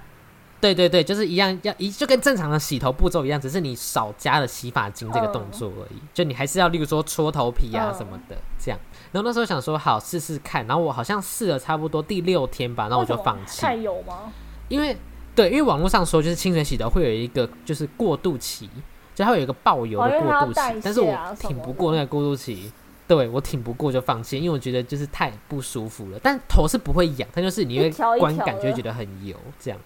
[0.62, 6.00] 对对对，就是一样，要一就跟正常的洗头步骤一样，只是你少加了洗发精这个动作而已。
[6.14, 8.80] 就你还是要，例如说搓头皮啊嗯什么的，这样。
[9.12, 10.66] 然后那时候想说，好试试看。
[10.68, 14.32] 然后我好像试了差不多第六天吧，然后我就放弃太，油吗？
[14.68, 14.96] 因为
[15.34, 18.70] 对，因为网络上说就是清水洗头会有一个就是过渡期，
[19.22, 22.72] 就它会有一个爆油的过渡期，但是我挺不过那个过渡期。
[23.08, 26.20] 对我挺不过就放弃，因为我觉得就是太不舒服了。
[26.24, 29.78] 但头是不会痒，它就是你会观感就会觉得很油，这样。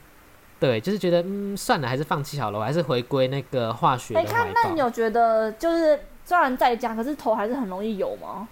[0.60, 4.80] 对，就是觉得嗯算了，还是放弃好了，我还是回归那个化学那你。
[4.80, 8.48] 有觉得就是虽然在家，可是头还是很容易油吗？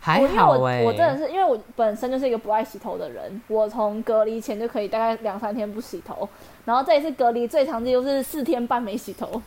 [0.00, 6.26] 还好哎、我真的是因为我本身就是一个不爱洗头的人，我从隔离前就可以大概两三天不洗头，
[6.64, 9.42] 然后这一次隔离最长记录是四天半没洗头，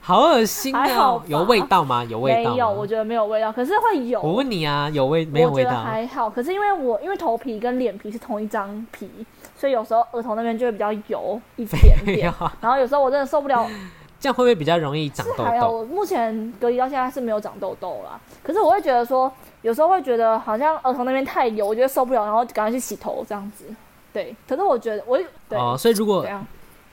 [0.00, 2.04] 好恶心哦、还好有味道吗？
[2.04, 2.52] 有味道？
[2.52, 4.20] 没有，我觉得没有味道，可是会有。
[4.22, 5.82] 我问你啊，有味没有我觉得味道？
[5.82, 9.10] 还好，可是因为我因为头皮跟脸皮是同一张皮，
[9.56, 12.30] 所以有时候额头那边就会比较油一点点。
[12.30, 13.66] 啊，然后有时候我真的受不了，
[14.20, 15.78] 这样会不会比较容易长痘还好，痘？
[15.78, 18.20] 我目前隔离到现在是没有长痘痘啦。
[18.44, 23.64] 可是我会觉得说，有时候会觉得好像额头那边太油，我觉得受不了，然后赶快去洗头这样子。
[24.12, 25.18] 对，可是我觉得我
[25.48, 26.24] 对、哦，所以如果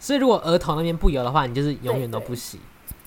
[0.04, 2.60] 所以如果额头那边不油的话，你就是永远都不洗。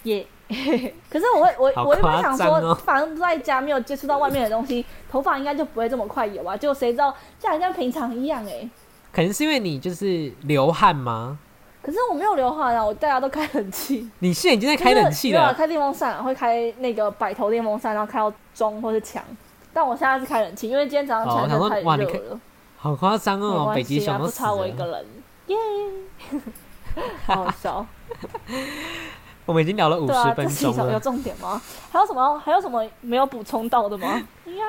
[0.02, 0.26] 也。
[1.10, 6.56] 可是我会我好我一般想说，反正都在家没有接触到外面的东西，头发应该就不会这么快油啊。
[6.56, 8.66] 结果谁知道像跟平常一样哎、
[9.12, 11.38] 可能是因为你就是流汗吗？
[11.82, 19.22] 可是我没有流汗啊，我大家都开冷气，你现在已经在开冷气了，开电风扇、啊，会开那个摆头电风扇，然后开到中或是强，
[19.72, 22.40] 但我现在是开冷气，因为今天早上起来的太热了。
[22.76, 24.30] 好夸张没哦，北极熊都不。
[24.30, 25.06] 差我一个人，
[25.48, 25.56] 耶！
[26.30, 26.38] 好
[27.26, 27.86] 好笑。
[29.46, 30.98] 我们已经聊了五十分钟了有。
[30.98, 31.62] 重点吗？
[31.92, 32.36] 还有什么？
[32.44, 34.20] 还有什么没有补充到的吗？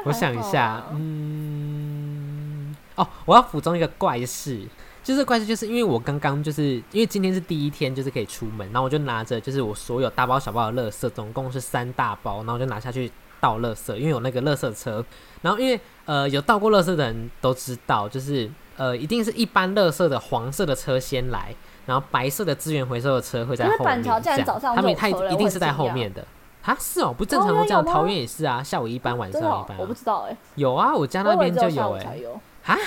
[0.06, 4.62] 我想一下啊，嗯，哦，我要补充一个怪事，
[5.04, 15.04] 就是怪事，就是因为我刚刚就是因为今天是第一天，就是可以出门，然后我就拿着就是我所有大包小包的垃圾，总共是三大包，然后我就拿下去倒垃圾，因为有那个垃圾车，
[15.42, 21.56] 然后因为呃有倒过垃圾的人都知道，就是呃一定是一般垃圾的黄色的车先来。
[21.88, 26.24] 然后白色的资源回收的车会在后面，这样早上他们他一定是在后面的
[26.64, 26.78] 啊？
[26.80, 32.20] 是哦，不正常会这样，桃园也是啊，下午一班，晚上一班、啊，我不知道哎、有啊，我家那边就有哎。
[32.66, 32.78] 啊，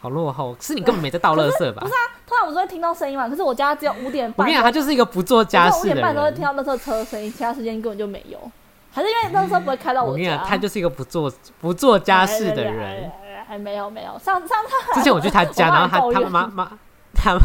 [0.00, 1.80] 好落后，是你根本没在倒垃圾吧？
[1.84, 5.96] 不是啊突然我是会听到声音嘛，可是我家只有五点半，我跟你讲，他就是一个不做家事的人。
[5.96, 6.56] 五点半都会听人。
[6.56, 8.38] 到垃圾车的声音，其他时间根本就没有。
[8.94, 10.06] 还是因为垃圾不会开到家？
[10.06, 13.12] 我跟你讲，他就是一个不做不做家事的哎人。。
[13.46, 16.70] 还没有没有，上上次之前我去他家， 然后他他妈妈
[17.14, 17.36] 他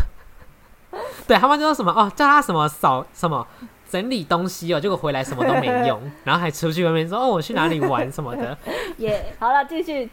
[1.27, 3.45] 对他们就说什么哦，叫他什么扫什么
[3.89, 8.57] 整理东西哦，结果回来什么都没用， 然后还出去外面说哦我去哪里玩什么的。
[8.97, 10.09] 耶好了，继续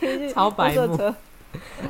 [0.00, 0.32] 继续。
[0.32, 1.14] 超白目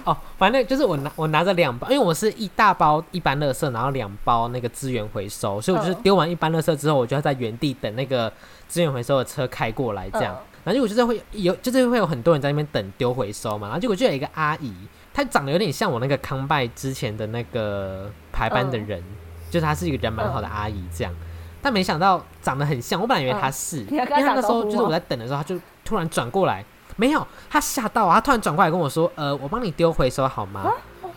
[0.05, 8.30] 哦，反正就是我拿我拿着两包，因为我是一大包一般垃圾，然后两包那个资源回收，所以我就是嗯丢完一般垃圾之后，我就要在原地等那个
[8.68, 10.35] 资源回收的车开过来，这样。
[10.35, 14.72] 嗯然后结果就是会有，就是会有很多人在那边等丢回收嘛，然后结果就有一个阿姨，
[15.15, 19.03] 她长得有点像我那个康拜之前的那个排班的人，
[19.49, 21.15] 就是她是一个人蛮好的阿姨这样，
[21.62, 26.65] 但没想到长得很像，我本来以为她是，因为那时候就是我在等的时候，她就突然转过来，
[26.97, 30.69] 没有，她吓到啊，她突然转过来跟我说，呃，我帮你丢回收好吗？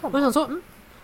[0.02, 0.62] 我想说，嗯，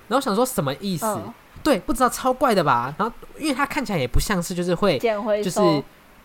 [0.07, 1.05] 然后想说什么意思？
[1.05, 1.33] 嗯
[1.63, 2.93] 对，不知道超怪的吧？
[2.97, 5.83] 然后因为她看起来也不像是就是会捡回就是收，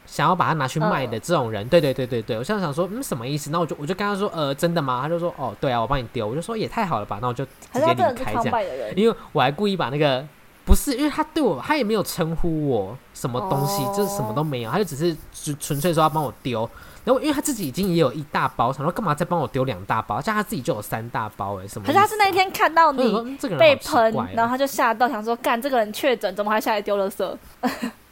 [0.09, 3.51] 想要把它拿去卖的嗯这种人，对对对对对，我现在想说，嗯，什么意思？
[3.51, 5.01] 那我就我就跟他说，呃，真的吗？
[5.03, 6.27] 他就说，哦，对啊，我帮你丢。
[6.27, 8.63] 我就说也太好了吧，那我就直接离开这样？
[8.97, 10.27] 因为我还故意把那个
[10.65, 16.69] 不是，因为他对我，他也没有称呼我什么东西，哦就是什么都没有，他就只是纯纯粹说要帮我丢。
[17.05, 20.21] 然后因为他自己已经也有一大包，想说干嘛再帮我丢两大包？
[20.21, 21.87] 像他自己就有三大包，哎，什么啊？
[21.87, 27.37] 可是他是那一天看到你嗯，这个人被喷然后他就吓到，想说干这个人确诊，怎么还下来丢垃圾？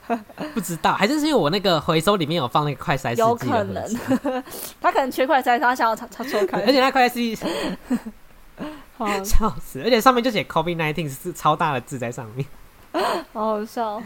[0.55, 3.85] 不知道，还是是因为我那个回收里面有放那个快筛有可能，
[4.81, 6.73] 他可能缺快塞，他想要他他抽开而。
[6.73, 7.39] 且那快筛试剂
[8.97, 12.47] 好笑死，而且上面就写 COVID nineteen 是超大的字在上面。
[13.33, 14.03] 好好笑，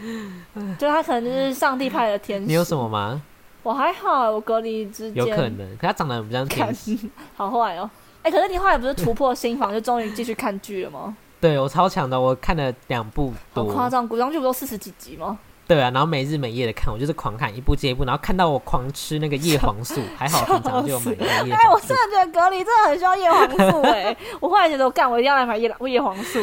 [0.77, 2.45] 就他可能就是上帝派的天使。
[2.47, 3.21] 你有什么吗？
[3.63, 7.09] 我还好，我隔离之间有可能，可他长得比较看天使。
[7.35, 7.89] 好坏哦。
[8.23, 11.15] 哎、可是你后来不是突破心房，就终于继续看剧了吗？
[11.39, 13.65] 对我超强的，我看了两部多。
[13.67, 15.39] 好夸张，古装剧不都四十几集吗？
[15.73, 21.97] 对啊，然后没日没夜的看，我就是狂看一部接一部，然后看到我狂吃那个叶黄素，还好平常就有买那个叶哎、我黄素真。
[21.97, 26.39] 的觉得隔离真的很需要叶黄素哎、 我后来觉得我干，我一定要来买叶叶黄素。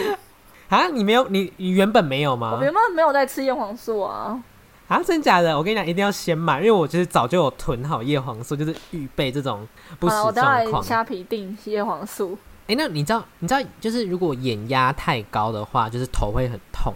[0.71, 2.63] 啊，你没有你你原本没有吗我？
[2.63, 4.43] 原本没有在吃叶黄素啊，
[4.89, 5.55] 啊，真假的？
[5.55, 9.69] 我跟你讲，一定要先买，因为我就是早就有囤好叶黄素，就是预备这种
[10.01, 10.83] 不时好了，我等下状况。
[10.83, 12.39] 来虾皮订叶黄素。
[12.67, 16.95] 哎、那你知道你知道就是如果眼压太高的话，就是头会很痛。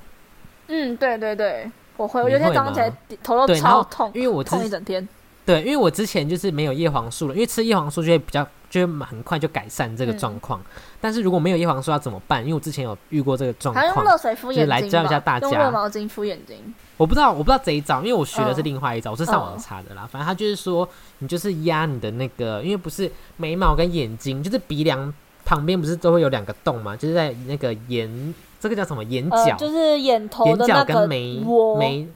[0.68, 1.70] 嗯，对对对，
[2.03, 2.93] 我会，我你会有一天早上起来
[3.23, 5.09] 头都超痛，因为我之痛一整天。
[5.45, 10.61] 对，因为我之前就是没有叶黄素了，因为吃叶黄素就会比较，就会很快就改善这个嗯状况。
[11.01, 12.43] 但是如果没有叶黄素要怎么办？
[12.43, 16.57] 因为我之前有遇过这个状还用况，热水敷眼睛来教一下大家用热毛巾敷眼睛。
[16.97, 20.09] 我不知道，我不知道这一招，因为我学的是嗯另外一招，我是上网查的啦。
[20.11, 20.89] 反正他就是说，
[21.19, 25.13] 你就是压你的那个，因为不是眉毛跟眼睛，就是鼻梁
[25.45, 29.03] 旁边不是都会有两个洞吗，就是在那个眼，这个叫什么？
[29.05, 31.43] 眼角，呃，就是眼头眼角的那个跟眉，
[31.78, 32.09] 眉。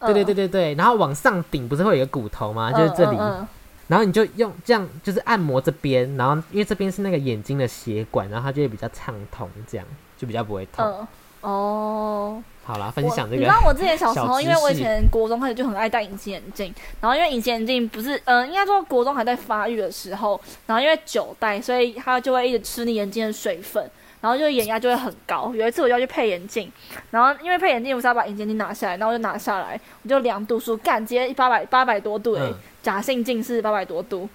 [0.00, 0.12] 嗯。
[0.12, 0.48] 对对对，对。
[0.48, 2.70] 对，然后往上顶不是会有一个骨头吗？
[2.72, 3.48] 就是这里，嗯嗯。
[3.86, 9.86] 然后你就用这样，就是按摩这边，然后因为这边是那个眼睛的血管，然后它就会比较畅通，这样
[10.18, 11.06] 就比较不会痛。
[11.42, 23.90] 哦，好啦，分享这个你知道我之前小时候，因为我以前国中开始就很爱戴隐形眼镜，然后因为隐形眼镜不是，嗯、应该说国中还在发育的时候，然后因为久戴，所以它就会一直吃你眼睛的水分，
[24.20, 25.52] 然后就眼压就会很高。
[25.54, 26.72] 有一次我就要去配眼镜，
[27.10, 32.54] 然后因为配眼镜我是要把隐形眼镜拿下来，然后我就拿下来，我就量度数，干直接八百八百多度诶、嗯
[32.84, 34.28] 假性近视八百多度，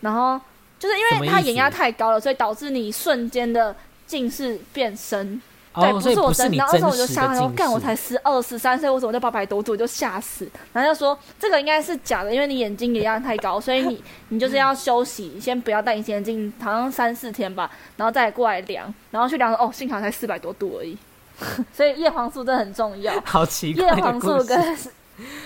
[0.00, 0.40] 然后
[0.78, 3.74] 就是因为它眼压太高了，所以导致你瞬间的
[4.06, 5.42] 近视变深。
[5.80, 7.94] 对，哦，不是我真，不是你然后那时候我就吓到，说干我才。
[7.96, 10.48] 十二十三岁，我怎么就八百多度，我就吓死。
[10.72, 20.96] 然后就说这个应该是假的，因为你眼睛也压太高，所以你 你就是要休息，先不要戴隐形眼镜，好像三四天吧，然后再过来量，然后去量哦，幸好才四百多度而已。
[21.74, 24.44] 所以叶黄素真的很重要， 好奇叶怪叶黄素。
[24.44, 24.76] 跟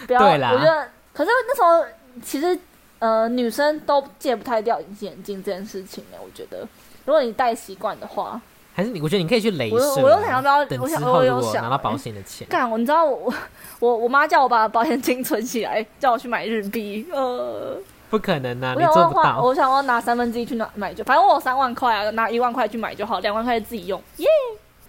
[0.07, 1.85] 不要，对啦我觉得，可是那时候
[2.23, 2.59] 其实
[2.99, 6.19] 呃女生都戒不太掉隐形眼镜这件事情呢。
[6.23, 6.67] 我觉得，
[7.07, 8.41] 如果你戴习惯的话，
[8.75, 9.01] 还是你？
[9.01, 10.03] 我觉得你可以去雷我射啊。
[10.03, 13.33] 我又想要等之我想我后如果有想欸拿到保险的钱，干，我你知道我
[13.81, 17.77] 我我妈叫我把保险金存起来，叫我去买日币，呃。
[18.11, 19.41] 不可能啊，我做不到。
[19.41, 24.03] 我想要拿三分之一去拿买就，反正我有三万块啊，拿一万块去买就好，两万块自己用。
[24.17, 24.27] 耶、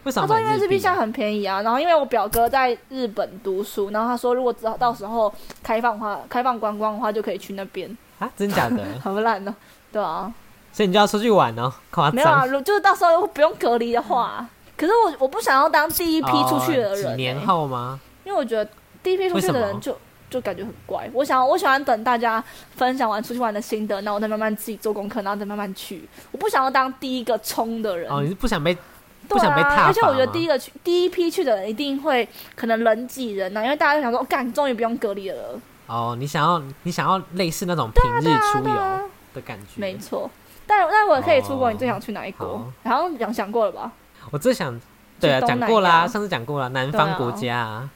[0.04, 8.84] 为什么他说因为买日币现在很便宜啊，然后因为我表哥在日本读书，然后他说如果只要到时候开放的话，开放观光的话就可以去那边，啊，真假的？
[9.04, 9.54] 好烂哦。
[9.92, 10.34] 对啊，
[10.72, 14.48] 所以你就要出去玩哦，夸没有啊，如就是到时候不用隔离的话，
[14.78, 18.00] 可是我我不想要当第一批出去的人、哦几年欸后吗？
[18.24, 18.70] 因为我觉得
[19.04, 19.98] 第一批出去的人就
[20.30, 21.10] 就感觉很怪。
[21.14, 22.44] 我想我喜欢等大家
[22.76, 26.08] 分享完出去玩的心得，然后我再慢慢自己做功课，然后再慢慢去。
[26.32, 28.10] 我不想要当第一个冲的人。
[28.10, 28.74] 哦，你是不想被
[29.28, 35.60] 不对想被踏而且我觉得第一个去第一批去的人一定会可能人挤人呐、啊因为大家就想说，哦干、终于不用隔离了。
[35.88, 36.16] 哦？
[36.18, 38.76] 你想要你想要类似那种平日出游
[39.34, 39.82] 的感觉？
[39.82, 40.30] 没错。
[40.68, 42.66] 但但我可以出国，哦你最想去哪一国好？
[42.84, 43.92] 然后讲想过了吧？
[44.32, 44.80] 我最想
[45.20, 47.90] 对啊，去东南讲过啦，亚上次讲过了，南对啊方国家啊。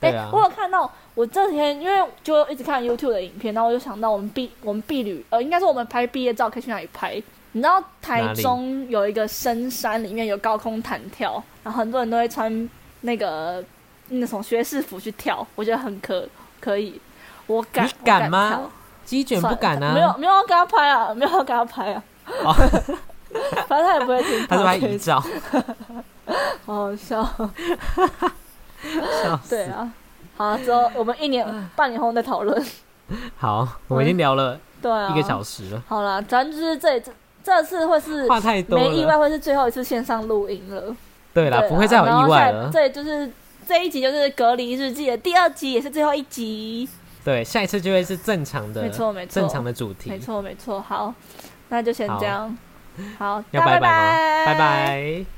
[0.00, 7.14] 哎、对啊我有看到，我这几天因为就一直看 YouTube 的影片，然后我就想到我们毕我们毕旅，呃，应该是我们拍毕业照可以去哪里拍？
[7.52, 12.68] 你知道台中有一个深山，里面有高空弹跳，然后很多人都会穿
[13.00, 13.64] 那个
[14.08, 16.28] 那种学士服去跳，我觉得很可
[16.60, 17.00] 可以。
[17.46, 18.70] 我敢，你敢我吗跳
[19.08, 22.02] 鸡卷不敢啊，没有没有要跟他拍啊，没有要跟他拍啊。
[22.44, 22.52] 哦
[23.66, 25.18] 反正他也不会听， 他是拍遗照，
[26.66, 27.22] 好好笑。
[29.22, 29.90] 笑死对啊，
[30.36, 32.62] 好，之后我们一年半年后再讨论。
[33.38, 37.10] 好，我们已经聊了对啊，一个小时了，好了，咱就是这这
[37.42, 39.18] 这次会是话太多没意外了。
[39.20, 40.94] 会是最后一次线上录音了。
[41.32, 42.66] 对啦，不会再有意外了。
[42.66, 43.30] 下这就是
[43.66, 46.88] 这一集就是隔离日记的第二集，也是最后一集。
[47.24, 50.10] 对，下一次就会是正常的，没错没错正常的主题。
[50.10, 51.14] 没错没错，好，
[51.68, 52.56] 那就先这样。
[53.18, 53.42] 好，
[53.78, 53.80] 拜？
[53.80, 53.80] 拜
[54.46, 55.28] 拜拜。